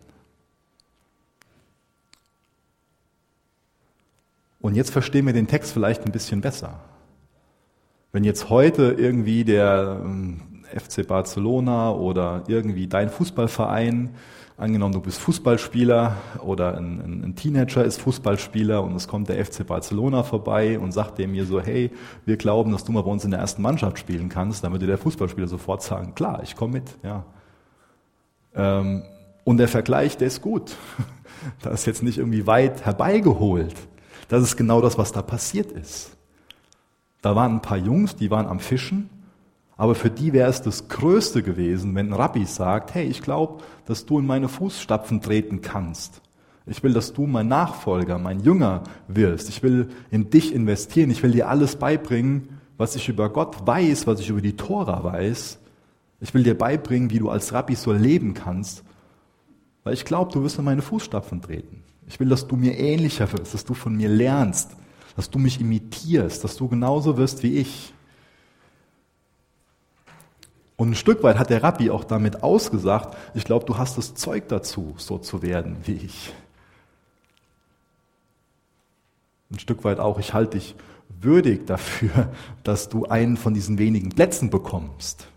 [4.61, 6.81] Und jetzt verstehen wir den Text vielleicht ein bisschen besser.
[8.13, 10.41] Wenn jetzt heute irgendwie der ähm,
[10.75, 14.15] FC Barcelona oder irgendwie dein Fußballverein,
[14.57, 19.45] angenommen du bist Fußballspieler oder ein, ein, ein, Teenager ist Fußballspieler und es kommt der
[19.45, 21.91] FC Barcelona vorbei und sagt dem mir so, hey,
[22.25, 24.87] wir glauben, dass du mal bei uns in der ersten Mannschaft spielen kannst, dann würde
[24.87, 26.97] der Fußballspieler sofort sagen, klar, ich komme mit.
[27.03, 27.25] Ja.
[28.55, 29.03] Ähm,
[29.43, 30.77] und der Vergleich, der ist gut.
[31.61, 33.75] Da ist jetzt nicht irgendwie weit herbeigeholt.
[34.29, 36.17] Das ist genau das, was da passiert ist.
[37.21, 39.11] Da waren ein paar Jungs, die waren am Fischen,
[39.77, 43.63] aber für die wäre es das Größte gewesen, wenn ein Rabbi sagt, hey, ich glaube,
[43.87, 46.23] dass du in meine Fußstapfen treten kannst.
[46.67, 49.49] Ich will, dass du mein Nachfolger, mein Jünger wirst.
[49.49, 51.11] Ich will in dich investieren.
[51.11, 55.05] Ich will dir alles beibringen, was ich über Gott weiß, was ich über die Tora
[55.05, 55.59] weiß.
[56.21, 58.83] Ich will dir beibringen, wie du als Rabbi so leben kannst.
[59.83, 61.83] Weil ich glaube, du wirst in meine Fußstapfen treten.
[62.07, 64.71] Ich will, dass du mir ähnlicher wirst, dass du von mir lernst,
[65.17, 67.94] dass du mich imitierst, dass du genauso wirst wie ich.
[70.77, 74.15] Und ein Stück weit hat der Rabbi auch damit ausgesagt, ich glaube, du hast das
[74.15, 76.33] Zeug dazu, so zu werden wie ich.
[79.53, 80.75] Ein Stück weit auch, ich halte dich
[81.09, 82.33] würdig dafür,
[82.65, 85.29] dass du einen von diesen wenigen Plätzen bekommst.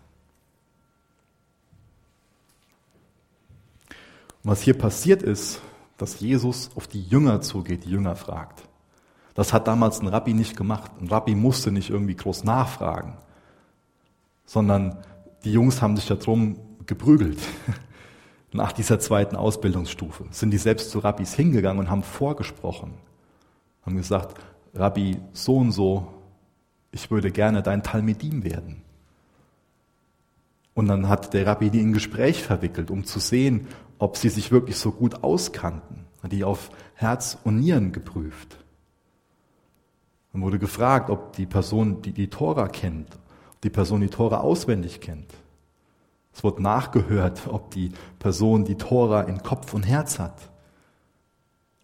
[4.42, 5.60] Was hier passiert ist,
[5.98, 8.62] dass Jesus auf die Jünger zugeht, die Jünger fragt.
[9.34, 10.90] Das hat damals ein Rabbi nicht gemacht.
[11.00, 13.16] Ein Rabbi musste nicht irgendwie groß nachfragen,
[14.46, 14.98] sondern
[15.44, 17.38] die Jungs haben sich darum geprügelt.
[18.52, 22.94] Nach dieser zweiten Ausbildungsstufe sind die selbst zu Rabbis hingegangen und haben vorgesprochen,
[23.84, 24.40] haben gesagt,
[24.74, 26.08] Rabbi so und so,
[26.90, 28.82] ich würde gerne dein Talmidim werden.
[30.74, 33.66] Und dann hat der Rabbi die in Gespräch verwickelt, um zu sehen,
[33.98, 36.06] ob sie sich wirklich so gut auskannten.
[36.22, 38.58] Hat die auf Herz und Nieren geprüft.
[40.32, 43.08] Dann wurde gefragt, ob die Person, die die Tora kennt,
[43.62, 45.32] die Person die Tora auswendig kennt.
[46.32, 50.50] Es wurde nachgehört, ob die Person die Tora in Kopf und Herz hat.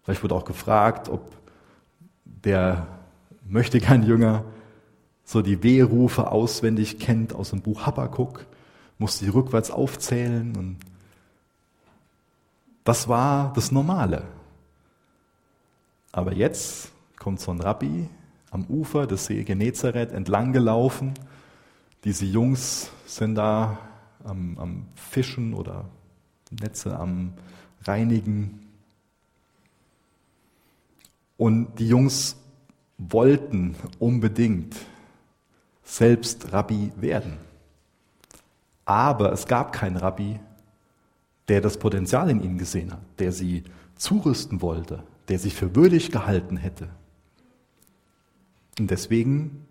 [0.03, 1.31] Vielleicht wurde auch gefragt, ob
[2.23, 2.87] der
[3.47, 4.45] möchte kein Jünger
[5.23, 8.45] so die Wehrufe auswendig kennt aus dem Buch Habakkuk,
[8.97, 10.77] musste die rückwärts aufzählen und
[12.83, 14.23] das war das Normale.
[16.11, 18.07] Aber jetzt kommt so ein Rabbi
[18.51, 21.13] am Ufer des See Genezareth entlang gelaufen.
[22.05, 23.79] Diese Jungs sind da
[24.23, 25.89] am, am Fischen oder
[26.51, 27.33] Netze am
[27.83, 28.59] Reinigen.
[31.35, 32.37] Und die Jungs
[32.99, 34.75] wollten unbedingt
[35.83, 37.37] selbst Rabbi werden.
[38.85, 40.39] Aber es gab keinen Rabbi,
[41.47, 43.63] der das Potenzial in ihnen gesehen hat, der sie
[43.95, 46.87] zurüsten wollte, der sie für würdig gehalten hätte.
[48.79, 49.65] Und deswegen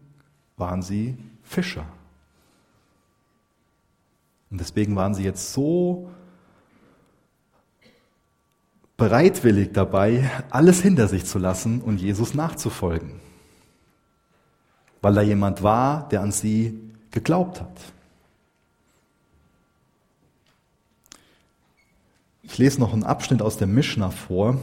[0.57, 1.87] waren sie Fischer.
[4.55, 6.09] Und deswegen waren sie jetzt so
[8.97, 13.19] bereitwillig dabei, alles hinter sich zu lassen und Jesus nachzufolgen.
[15.03, 16.79] Weil da jemand war, der an sie
[17.11, 17.81] geglaubt hat.
[22.43, 24.61] Ich lese noch einen Abschnitt aus der Mishnah vor.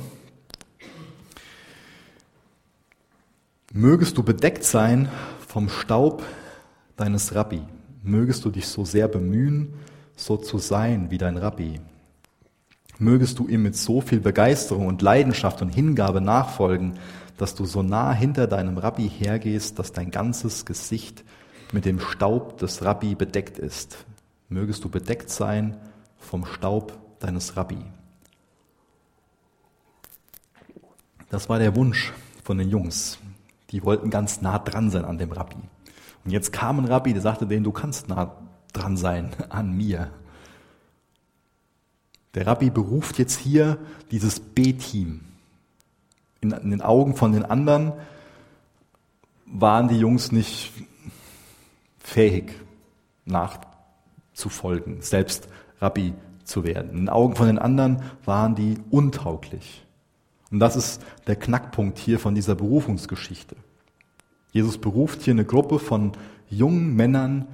[3.74, 5.12] Mögest du bedeckt sein
[5.50, 6.24] vom Staub
[6.96, 7.62] deines Rabbi.
[8.04, 9.74] Mögest du dich so sehr bemühen,
[10.16, 11.80] so zu sein wie dein Rabbi.
[12.98, 17.00] Mögest du ihm mit so viel Begeisterung und Leidenschaft und Hingabe nachfolgen,
[17.38, 21.24] dass du so nah hinter deinem Rabbi hergehst, dass dein ganzes Gesicht
[21.72, 24.06] mit dem Staub des Rabbi bedeckt ist.
[24.50, 25.78] Mögest du bedeckt sein
[26.18, 27.84] vom Staub deines Rabbi.
[31.30, 33.18] Das war der Wunsch von den Jungs.
[33.72, 35.58] Die wollten ganz nah dran sein an dem Rabbi.
[36.24, 38.36] Und jetzt kam ein Rabbi, der sagte denen, du kannst nah
[38.74, 40.12] dran sein an mir.
[42.34, 43.78] Der Rabbi beruft jetzt hier
[44.12, 45.22] dieses B-Team.
[46.40, 47.94] In, in den Augen von den anderen
[49.46, 50.72] waren die Jungs nicht
[52.00, 52.54] fähig
[53.26, 55.50] nachzufolgen, selbst
[55.80, 56.14] Rabbi
[56.44, 56.92] zu werden.
[56.92, 59.86] In den Augen von den anderen waren die untauglich.
[60.52, 63.56] Und das ist der Knackpunkt hier von dieser Berufungsgeschichte.
[64.52, 66.12] Jesus beruft hier eine Gruppe von
[66.50, 67.48] jungen Männern,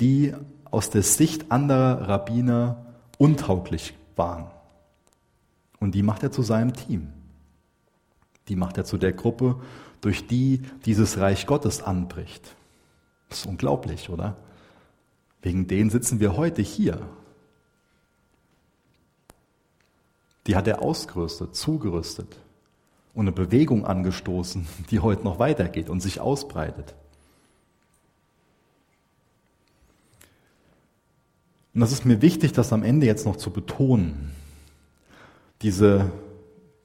[0.00, 0.34] die
[0.70, 2.84] aus der Sicht anderer Rabbiner
[3.18, 4.46] untauglich waren.
[5.80, 7.08] Und die macht er zu seinem Team.
[8.48, 9.56] Die macht er zu der Gruppe,
[10.00, 12.54] durch die dieses Reich Gottes anbricht.
[13.28, 14.36] Das ist unglaublich, oder?
[15.40, 17.00] Wegen denen sitzen wir heute hier.
[20.46, 22.36] die hat er ausgerüstet, zugerüstet
[23.14, 26.94] und eine Bewegung angestoßen, die heute noch weitergeht und sich ausbreitet.
[31.74, 34.30] Und das ist mir wichtig, das am Ende jetzt noch zu betonen.
[35.62, 36.12] Diese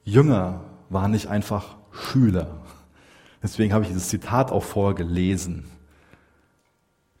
[0.04, 2.60] Jünger waren nicht einfach Schüler.
[3.42, 5.64] Deswegen habe ich dieses Zitat auch vorgelesen.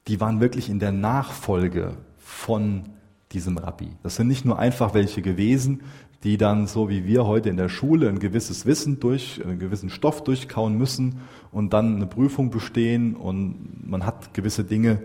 [0.08, 2.88] Die waren wirklich in der Nachfolge von
[3.32, 3.88] diesem Rabbi.
[4.02, 5.82] Das sind nicht nur einfach welche gewesen,
[6.22, 9.88] die dann so wie wir heute in der Schule ein gewisses Wissen durch, einen gewissen
[9.88, 11.20] Stoff durchkauen müssen
[11.50, 15.02] und dann eine Prüfung bestehen und man hat gewisse Dinge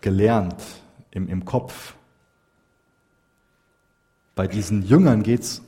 [0.00, 0.62] gelernt
[1.10, 1.94] im, im Kopf.
[4.34, 5.62] Bei diesen Jüngern geht es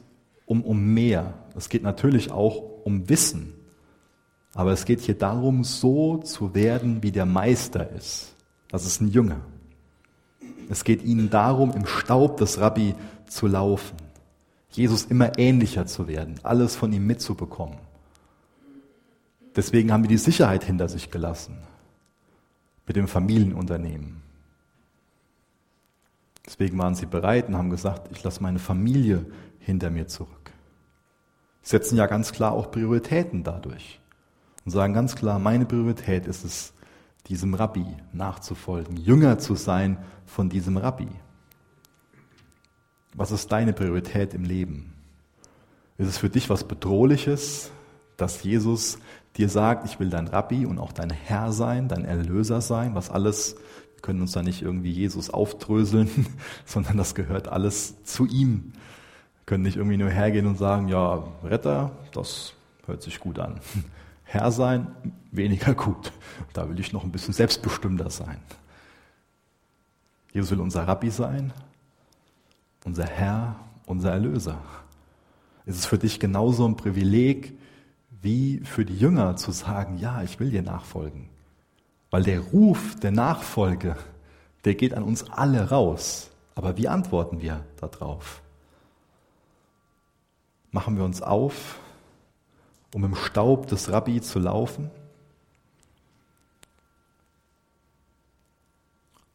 [0.44, 1.34] um, um mehr.
[1.56, 3.54] Es geht natürlich auch um Wissen.
[4.54, 8.34] Aber es geht hier darum, so zu werden, wie der Meister ist.
[8.70, 9.40] Das ist ein Jünger.
[10.70, 12.94] Es geht ihnen darum, im Staub des Rabbi
[13.26, 13.96] zu laufen
[14.70, 17.78] Jesus immer ähnlicher zu werden, alles von ihm mitzubekommen.
[19.56, 21.58] Deswegen haben wir die Sicherheit hinter sich gelassen
[22.86, 24.22] mit dem Familienunternehmen.
[26.46, 29.26] Deswegen waren sie bereit und haben gesagt, ich lasse meine Familie
[29.58, 30.52] hinter mir zurück.
[31.62, 34.00] Setzen ja ganz klar auch Prioritäten dadurch
[34.64, 36.72] und sagen ganz klar, meine Priorität ist es,
[37.26, 41.08] diesem Rabbi nachzufolgen, Jünger zu sein von diesem Rabbi.
[43.14, 44.94] Was ist deine Priorität im Leben?
[45.98, 47.70] Ist es für dich was Bedrohliches,
[48.16, 48.98] dass Jesus
[49.36, 53.10] dir sagt, ich will dein Rabbi und auch dein Herr sein, dein Erlöser sein, was
[53.10, 53.56] alles,
[53.94, 56.26] wir können uns da nicht irgendwie Jesus aufdröseln,
[56.64, 58.72] sondern das gehört alles zu ihm.
[58.72, 62.54] Wir können nicht irgendwie nur hergehen und sagen, ja, Retter, das
[62.86, 63.60] hört sich gut an.
[64.30, 64.88] Herr sein,
[65.32, 66.12] weniger gut.
[66.52, 68.36] Da will ich noch ein bisschen selbstbestimmter sein.
[70.34, 71.50] Jesus will unser Rabbi sein,
[72.84, 73.56] unser Herr,
[73.86, 74.60] unser Erlöser.
[75.64, 77.58] Es ist für dich genauso ein Privileg
[78.20, 81.30] wie für die Jünger zu sagen, ja, ich will dir nachfolgen.
[82.10, 83.96] Weil der Ruf der Nachfolge,
[84.66, 86.30] der geht an uns alle raus.
[86.54, 88.42] Aber wie antworten wir darauf?
[90.70, 91.78] Machen wir uns auf,
[92.94, 94.90] um im Staub des Rabbi zu laufen?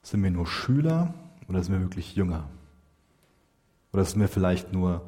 [0.02, 1.14] Sind wir nur Schüler
[1.48, 2.50] oder sind wir wirklich Jünger?
[3.94, 5.04] Oder sind wir vielleicht nur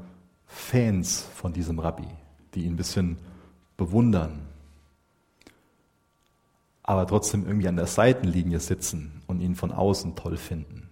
[0.46, 2.08] Fans von diesem Rabbi,
[2.54, 3.18] die ihn ein bisschen
[3.78, 4.48] bewundern,
[6.84, 10.90] aber trotzdem irgendwie an der Seitenlinie sitzen und ihn von außen toll finden?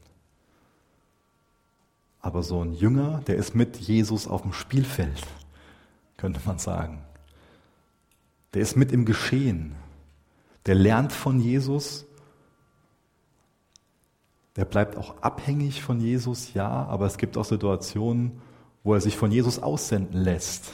[2.20, 5.28] Aber so ein Jünger, der ist mit Jesus auf dem Spielfeld,
[6.18, 7.04] könnte man sagen.
[8.54, 9.76] Der ist mit im Geschehen.
[10.66, 12.06] Der lernt von Jesus
[14.56, 18.40] der bleibt auch abhängig von Jesus, ja, aber es gibt auch Situationen,
[18.84, 20.72] wo er sich von Jesus aussenden lässt.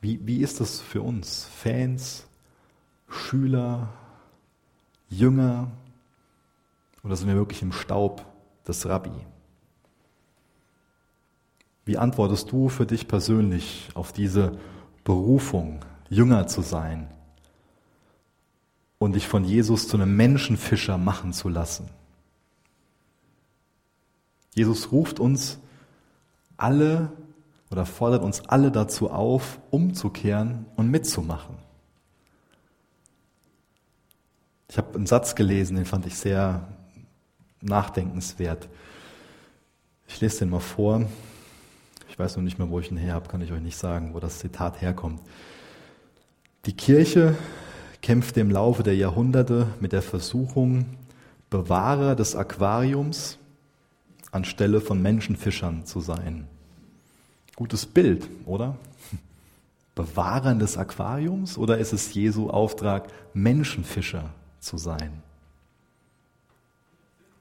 [0.00, 1.44] Wie, wie ist das für uns?
[1.44, 2.26] Fans,
[3.08, 3.92] Schüler,
[5.08, 5.70] Jünger
[7.02, 8.24] oder sind wir wirklich im Staub
[8.66, 9.10] des Rabbi?
[11.84, 14.58] Wie antwortest du für dich persönlich auf diese
[15.04, 17.08] Berufung, Jünger zu sein?
[19.02, 21.88] und dich von Jesus zu einem Menschenfischer machen zu lassen.
[24.54, 25.58] Jesus ruft uns
[26.56, 27.10] alle
[27.70, 31.56] oder fordert uns alle dazu auf, umzukehren und mitzumachen.
[34.68, 36.68] Ich habe einen Satz gelesen, den fand ich sehr
[37.60, 38.68] nachdenkenswert.
[40.06, 41.06] Ich lese den mal vor.
[42.12, 44.12] Ich weiß noch nicht mehr, wo ich ihn her habe, kann ich euch nicht sagen,
[44.12, 45.22] wo das Zitat herkommt.
[46.66, 47.34] Die Kirche
[48.02, 50.84] kämpfte im Laufe der Jahrhunderte mit der Versuchung,
[51.48, 53.38] Bewahrer des Aquariums
[54.30, 56.46] anstelle von Menschenfischern zu sein.
[57.56, 58.76] Gutes Bild, oder?
[59.94, 64.28] Bewahrer des Aquariums oder ist es Jesu Auftrag, Menschenfischer
[64.60, 65.22] zu sein?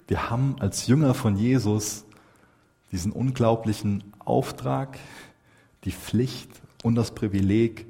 [0.08, 2.06] Wir haben als Jünger von Jesus
[2.94, 4.98] diesen unglaublichen Auftrag,
[5.84, 6.50] die Pflicht
[6.84, 7.86] und das Privileg,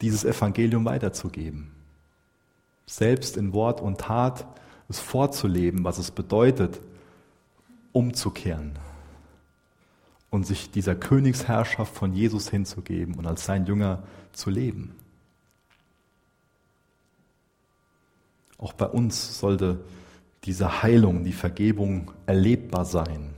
[0.00, 1.72] dieses Evangelium weiterzugeben
[2.88, 4.46] selbst in Wort und Tat
[4.88, 6.80] es vorzuleben, was es bedeutet,
[7.92, 8.78] umzukehren
[10.30, 14.94] und sich dieser Königsherrschaft von Jesus hinzugeben und als sein Jünger zu leben.
[18.56, 19.80] Auch bei uns sollte
[20.44, 23.34] diese Heilung, die Vergebung erlebbar sein.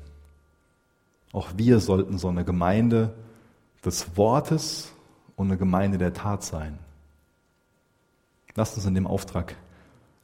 [1.33, 3.15] Auch wir sollten so eine Gemeinde
[3.85, 4.93] des Wortes
[5.37, 6.79] und eine Gemeinde der Tat sein.
[8.57, 9.55] Lasst uns in dem Auftrag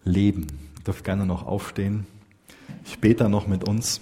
[0.05, 0.47] leben.
[0.79, 2.07] Ihr dürft gerne noch aufstehen.
[2.85, 4.01] Ich bete noch mit uns.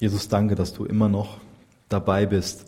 [0.00, 1.38] Jesus, danke, dass du immer noch
[1.88, 2.66] dabei bist,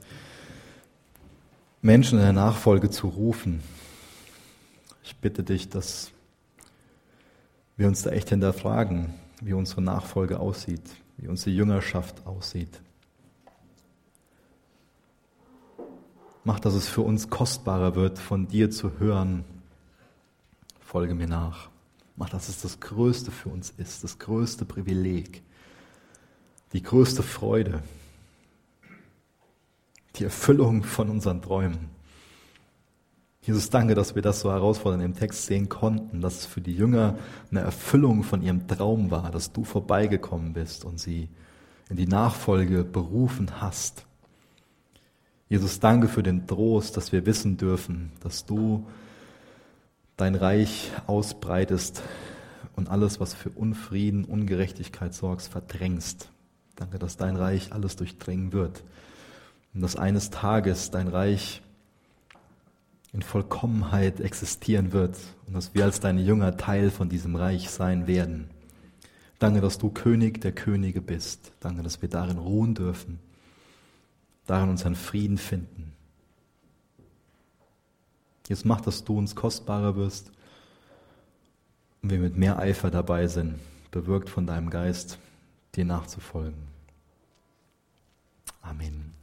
[1.82, 3.62] Menschen in der Nachfolge zu rufen.
[5.02, 6.10] Ich bitte dich, dass
[7.78, 10.82] wir uns da echt hinterfragen, wie unsere Nachfolge aussieht,
[11.16, 12.82] wie unsere Jüngerschaft aussieht.
[16.44, 19.44] Mach, dass es für uns kostbarer wird, von dir zu hören.
[20.80, 21.70] Folge mir nach.
[22.16, 25.42] Mach, dass es das Größte für uns ist, das größte Privileg,
[26.74, 27.82] die größte Freude,
[30.16, 31.90] die Erfüllung von unseren Träumen.
[33.42, 36.74] Jesus, danke, dass wir das so herausfordernd im Text sehen konnten, dass es für die
[36.74, 37.16] Jünger
[37.50, 41.30] eine Erfüllung von ihrem Traum war, dass du vorbeigekommen bist und sie
[41.88, 44.04] in die Nachfolge berufen hast.
[45.48, 48.86] Jesus, danke für den Trost, dass wir wissen dürfen, dass du
[50.16, 52.02] dein Reich ausbreitest
[52.76, 56.30] und alles, was für Unfrieden, Ungerechtigkeit sorgst, verdrängst.
[56.76, 58.84] Danke, dass dein Reich alles durchdringen wird
[59.74, 61.62] und dass eines Tages dein Reich
[63.12, 65.16] in Vollkommenheit existieren wird
[65.46, 68.48] und dass wir als deine Jünger Teil von diesem Reich sein werden.
[69.38, 71.52] Danke, dass du König der Könige bist.
[71.60, 73.18] Danke, dass wir darin ruhen dürfen
[74.50, 75.92] darin unseren Frieden finden.
[78.48, 80.32] Jetzt mach, dass du uns kostbarer wirst
[82.02, 83.60] und wir mit mehr Eifer dabei sind,
[83.92, 85.20] bewirkt von deinem Geist,
[85.76, 86.58] dir nachzufolgen.
[88.60, 89.19] Amen.